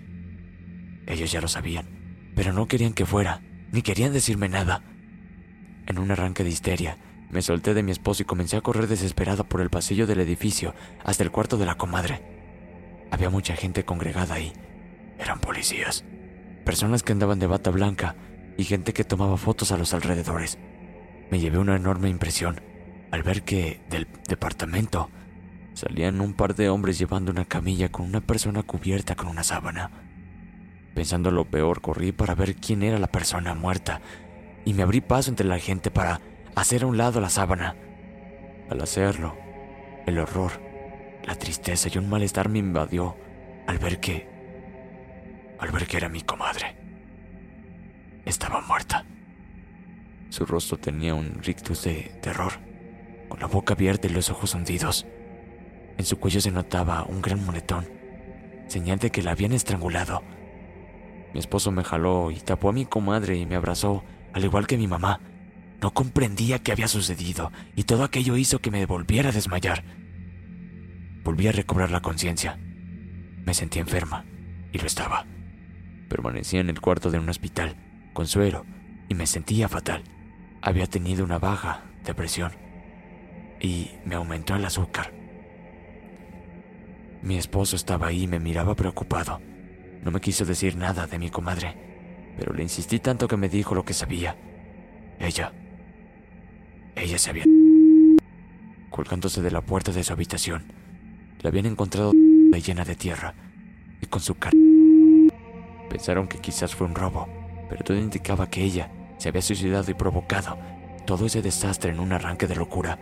Ellos 1.06 1.32
ya 1.32 1.40
lo 1.40 1.48
sabían, 1.48 1.86
pero 2.34 2.52
no 2.52 2.68
querían 2.68 2.92
que 2.92 3.06
fuera, 3.06 3.40
ni 3.72 3.82
querían 3.82 4.12
decirme 4.12 4.48
nada. 4.48 4.82
En 5.86 5.98
un 5.98 6.10
arranque 6.10 6.44
de 6.44 6.50
histeria, 6.50 6.98
me 7.30 7.42
solté 7.42 7.74
de 7.74 7.82
mi 7.82 7.90
esposo 7.90 8.22
y 8.22 8.26
comencé 8.26 8.56
a 8.56 8.60
correr 8.60 8.86
desesperada 8.86 9.44
por 9.44 9.60
el 9.60 9.70
pasillo 9.70 10.06
del 10.06 10.20
edificio 10.20 10.74
hasta 11.04 11.22
el 11.22 11.30
cuarto 11.30 11.56
de 11.56 11.66
la 11.66 11.76
comadre. 11.76 12.33
Había 13.14 13.30
mucha 13.30 13.54
gente 13.54 13.84
congregada 13.84 14.34
ahí. 14.34 14.52
Eran 15.20 15.38
policías, 15.38 16.04
personas 16.64 17.04
que 17.04 17.12
andaban 17.12 17.38
de 17.38 17.46
bata 17.46 17.70
blanca 17.70 18.16
y 18.56 18.64
gente 18.64 18.92
que 18.92 19.04
tomaba 19.04 19.36
fotos 19.36 19.70
a 19.70 19.76
los 19.76 19.94
alrededores. 19.94 20.58
Me 21.30 21.38
llevé 21.38 21.58
una 21.58 21.76
enorme 21.76 22.08
impresión 22.08 22.60
al 23.12 23.22
ver 23.22 23.44
que 23.44 23.80
del 23.88 24.08
departamento 24.28 25.10
salían 25.74 26.20
un 26.20 26.34
par 26.34 26.56
de 26.56 26.68
hombres 26.68 26.98
llevando 26.98 27.30
una 27.30 27.44
camilla 27.44 27.88
con 27.88 28.04
una 28.04 28.20
persona 28.20 28.64
cubierta 28.64 29.14
con 29.14 29.28
una 29.28 29.44
sábana. 29.44 29.92
Pensando 30.92 31.30
lo 31.30 31.44
peor, 31.44 31.82
corrí 31.82 32.10
para 32.10 32.34
ver 32.34 32.56
quién 32.56 32.82
era 32.82 32.98
la 32.98 33.06
persona 33.06 33.54
muerta 33.54 34.00
y 34.64 34.74
me 34.74 34.82
abrí 34.82 35.00
paso 35.00 35.30
entre 35.30 35.46
la 35.46 35.60
gente 35.60 35.92
para 35.92 36.20
hacer 36.56 36.82
a 36.82 36.86
un 36.88 36.96
lado 36.96 37.20
la 37.20 37.30
sábana. 37.30 37.76
Al 38.68 38.80
hacerlo, 38.80 39.36
el 40.04 40.18
horror, 40.18 40.63
la 41.24 41.34
tristeza 41.34 41.88
y 41.92 41.98
un 41.98 42.08
malestar 42.08 42.48
me 42.48 42.58
invadió 42.58 43.16
al 43.66 43.78
ver 43.78 44.00
que... 44.00 44.28
al 45.58 45.70
ver 45.70 45.86
que 45.86 45.96
era 45.96 46.08
mi 46.08 46.22
comadre. 46.22 46.76
Estaba 48.24 48.60
muerta. 48.60 49.04
Su 50.30 50.46
rostro 50.46 50.78
tenía 50.78 51.14
un 51.14 51.42
rictus 51.42 51.84
de 51.84 52.12
terror, 52.20 52.52
con 53.28 53.40
la 53.40 53.46
boca 53.46 53.74
abierta 53.74 54.06
y 54.06 54.10
los 54.10 54.30
ojos 54.30 54.54
hundidos. 54.54 55.06
En 55.96 56.04
su 56.04 56.18
cuello 56.18 56.40
se 56.40 56.50
notaba 56.50 57.04
un 57.04 57.22
gran 57.22 57.44
moletón, 57.44 57.86
señal 58.66 58.98
de 58.98 59.10
que 59.10 59.22
la 59.22 59.32
habían 59.32 59.52
estrangulado. 59.52 60.22
Mi 61.32 61.40
esposo 61.40 61.70
me 61.70 61.84
jaló 61.84 62.30
y 62.30 62.40
tapó 62.40 62.68
a 62.68 62.72
mi 62.72 62.84
comadre 62.84 63.36
y 63.36 63.46
me 63.46 63.56
abrazó, 63.56 64.04
al 64.32 64.44
igual 64.44 64.66
que 64.66 64.76
mi 64.76 64.86
mamá. 64.86 65.20
No 65.80 65.92
comprendía 65.92 66.60
qué 66.60 66.72
había 66.72 66.88
sucedido 66.88 67.52
y 67.76 67.84
todo 67.84 68.04
aquello 68.04 68.36
hizo 68.36 68.58
que 68.58 68.70
me 68.70 68.86
volviera 68.86 69.28
a 69.28 69.32
desmayar. 69.32 69.84
Volví 71.24 71.48
a 71.48 71.52
recobrar 71.52 71.90
la 71.90 72.02
conciencia. 72.02 72.58
Me 73.44 73.54
sentí 73.54 73.78
enferma 73.78 74.24
y 74.72 74.78
lo 74.78 74.86
estaba. 74.86 75.26
Permanecía 76.08 76.60
en 76.60 76.68
el 76.70 76.80
cuarto 76.80 77.10
de 77.10 77.18
un 77.18 77.28
hospital 77.28 77.76
con 78.12 78.26
suero 78.26 78.64
y 79.08 79.14
me 79.14 79.26
sentía 79.26 79.68
fatal. 79.68 80.04
Había 80.60 80.86
tenido 80.86 81.24
una 81.24 81.38
baja 81.38 81.82
depresión 82.04 82.52
y 83.60 83.90
me 84.04 84.14
aumentó 84.14 84.54
el 84.54 84.64
azúcar. 84.64 85.12
Mi 87.22 87.36
esposo 87.36 87.74
estaba 87.76 88.08
ahí 88.08 88.24
y 88.24 88.28
me 88.28 88.38
miraba 88.38 88.74
preocupado. 88.74 89.40
No 90.04 90.10
me 90.10 90.20
quiso 90.20 90.44
decir 90.44 90.76
nada 90.76 91.06
de 91.06 91.18
mi 91.18 91.30
comadre, 91.30 91.74
pero 92.38 92.52
le 92.52 92.62
insistí 92.62 92.98
tanto 92.98 93.26
que 93.26 93.38
me 93.38 93.48
dijo 93.48 93.74
lo 93.74 93.84
que 93.84 93.94
sabía. 93.94 94.36
Ella 95.18 95.52
ella 96.96 97.18
se 97.18 97.30
había 97.30 97.44
colgándose 98.90 99.42
de 99.42 99.50
la 99.50 99.60
puerta 99.60 99.90
de 99.90 100.04
su 100.04 100.12
habitación. 100.12 100.83
La 101.44 101.50
habían 101.50 101.66
encontrado 101.66 102.14
llena 102.58 102.86
de 102.86 102.94
tierra 102.94 103.34
y 104.00 104.06
con 104.06 104.22
su 104.22 104.34
cara. 104.36 104.56
Pensaron 105.90 106.26
que 106.26 106.38
quizás 106.38 106.74
fue 106.74 106.86
un 106.86 106.94
robo, 106.94 107.28
pero 107.68 107.84
todo 107.84 107.98
indicaba 107.98 108.48
que 108.48 108.62
ella 108.62 108.90
se 109.18 109.28
había 109.28 109.42
suicidado 109.42 109.90
y 109.90 109.94
provocado 109.94 110.56
todo 111.06 111.26
ese 111.26 111.42
desastre 111.42 111.90
en 111.90 112.00
un 112.00 112.14
arranque 112.14 112.46
de 112.46 112.56
locura. 112.56 112.98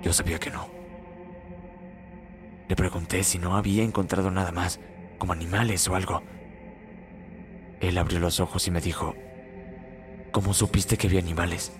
Yo 0.00 0.12
sabía 0.12 0.38
que 0.38 0.50
no. 0.50 0.68
Le 2.68 2.76
pregunté 2.76 3.24
si 3.24 3.40
no 3.40 3.56
había 3.56 3.82
encontrado 3.82 4.30
nada 4.30 4.52
más, 4.52 4.78
como 5.18 5.32
animales 5.32 5.88
o 5.88 5.96
algo. 5.96 6.22
Él 7.80 7.98
abrió 7.98 8.20
los 8.20 8.38
ojos 8.38 8.68
y 8.68 8.70
me 8.70 8.80
dijo, 8.80 9.16
¿Cómo 10.30 10.54
supiste 10.54 10.96
que 10.96 11.08
había 11.08 11.18
animales? 11.18 11.72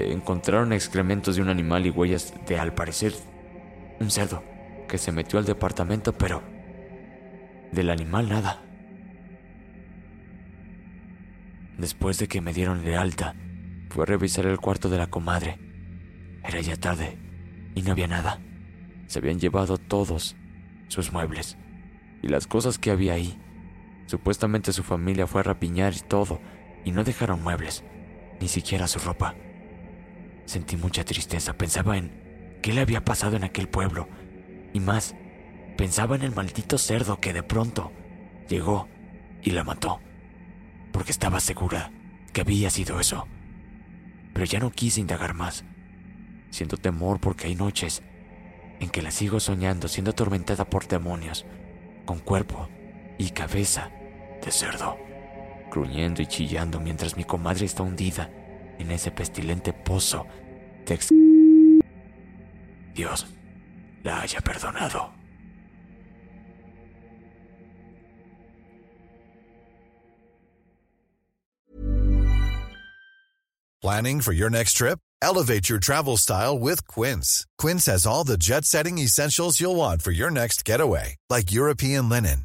Encontraron 0.00 0.72
excrementos 0.72 1.36
de 1.36 1.42
un 1.42 1.48
animal 1.48 1.86
y 1.86 1.90
huellas 1.90 2.34
de, 2.46 2.58
al 2.58 2.74
parecer, 2.74 3.14
un 4.00 4.10
cerdo 4.10 4.42
que 4.88 4.98
se 4.98 5.12
metió 5.12 5.38
al 5.38 5.44
departamento, 5.44 6.12
pero 6.12 6.42
del 7.72 7.90
animal 7.90 8.28
nada. 8.28 8.62
Después 11.78 12.18
de 12.18 12.28
que 12.28 12.40
me 12.40 12.52
dieron 12.52 12.84
de 12.84 12.96
alta, 12.96 13.34
fui 13.88 14.02
a 14.02 14.06
revisar 14.06 14.46
el 14.46 14.58
cuarto 14.58 14.88
de 14.88 14.98
la 14.98 15.06
comadre. 15.06 15.58
Era 16.44 16.60
ya 16.60 16.76
tarde 16.76 17.16
y 17.74 17.82
no 17.82 17.92
había 17.92 18.06
nada. 18.06 18.40
Se 19.06 19.18
habían 19.18 19.38
llevado 19.38 19.78
todos 19.78 20.36
sus 20.88 21.12
muebles 21.12 21.56
y 22.22 22.28
las 22.28 22.46
cosas 22.46 22.78
que 22.78 22.90
había 22.90 23.14
ahí. 23.14 23.38
Supuestamente 24.06 24.72
su 24.72 24.82
familia 24.82 25.26
fue 25.26 25.40
a 25.40 25.44
rapiñar 25.44 25.94
y 25.94 26.00
todo, 26.00 26.40
y 26.84 26.92
no 26.92 27.04
dejaron 27.04 27.42
muebles, 27.42 27.84
ni 28.40 28.48
siquiera 28.48 28.88
su 28.88 28.98
ropa. 28.98 29.34
Sentí 30.50 30.76
mucha 30.76 31.04
tristeza, 31.04 31.52
pensaba 31.52 31.96
en 31.96 32.10
qué 32.60 32.72
le 32.72 32.80
había 32.80 33.04
pasado 33.04 33.36
en 33.36 33.44
aquel 33.44 33.68
pueblo, 33.68 34.08
y 34.72 34.80
más, 34.80 35.14
pensaba 35.76 36.16
en 36.16 36.22
el 36.22 36.34
maldito 36.34 36.76
cerdo 36.76 37.20
que 37.20 37.32
de 37.32 37.44
pronto 37.44 37.92
llegó 38.48 38.88
y 39.44 39.52
la 39.52 39.62
mató, 39.62 40.00
porque 40.90 41.12
estaba 41.12 41.38
segura 41.38 41.92
que 42.32 42.40
había 42.40 42.68
sido 42.68 42.98
eso. 42.98 43.28
Pero 44.32 44.44
ya 44.44 44.58
no 44.58 44.72
quise 44.72 45.00
indagar 45.00 45.34
más. 45.34 45.62
Siento 46.50 46.76
temor 46.76 47.20
porque 47.20 47.46
hay 47.46 47.54
noches 47.54 48.02
en 48.80 48.90
que 48.90 49.02
la 49.02 49.12
sigo 49.12 49.38
soñando 49.38 49.86
siendo 49.86 50.10
atormentada 50.10 50.68
por 50.68 50.88
demonios, 50.88 51.46
con 52.04 52.18
cuerpo 52.18 52.68
y 53.18 53.30
cabeza 53.30 53.92
de 54.44 54.50
cerdo 54.50 54.98
gruñendo 55.70 56.20
y 56.20 56.26
chillando 56.26 56.80
mientras 56.80 57.16
mi 57.16 57.22
comadre 57.22 57.66
está 57.66 57.84
hundida 57.84 58.28
en 58.80 58.90
ese 58.90 59.10
pestilente 59.10 59.72
pozo 59.72 60.26
de 60.86 60.98
Dios 62.94 63.26
la 64.02 64.22
haya 64.22 64.40
perdonado. 64.40 65.10
Planning 73.82 74.20
for 74.20 74.32
your 74.32 74.50
next 74.50 74.74
trip? 74.74 74.98
Elevate 75.22 75.70
your 75.70 75.78
travel 75.78 76.18
style 76.18 76.58
with 76.58 76.86
Quince. 76.86 77.46
Quince 77.56 77.86
has 77.86 78.06
all 78.06 78.24
the 78.24 78.36
jet 78.36 78.66
setting 78.66 78.98
essentials 78.98 79.58
you'll 79.58 79.76
want 79.76 80.02
for 80.02 80.10
your 80.10 80.30
next 80.30 80.66
getaway, 80.66 81.16
like 81.30 81.50
European 81.52 82.08
linen, 82.08 82.44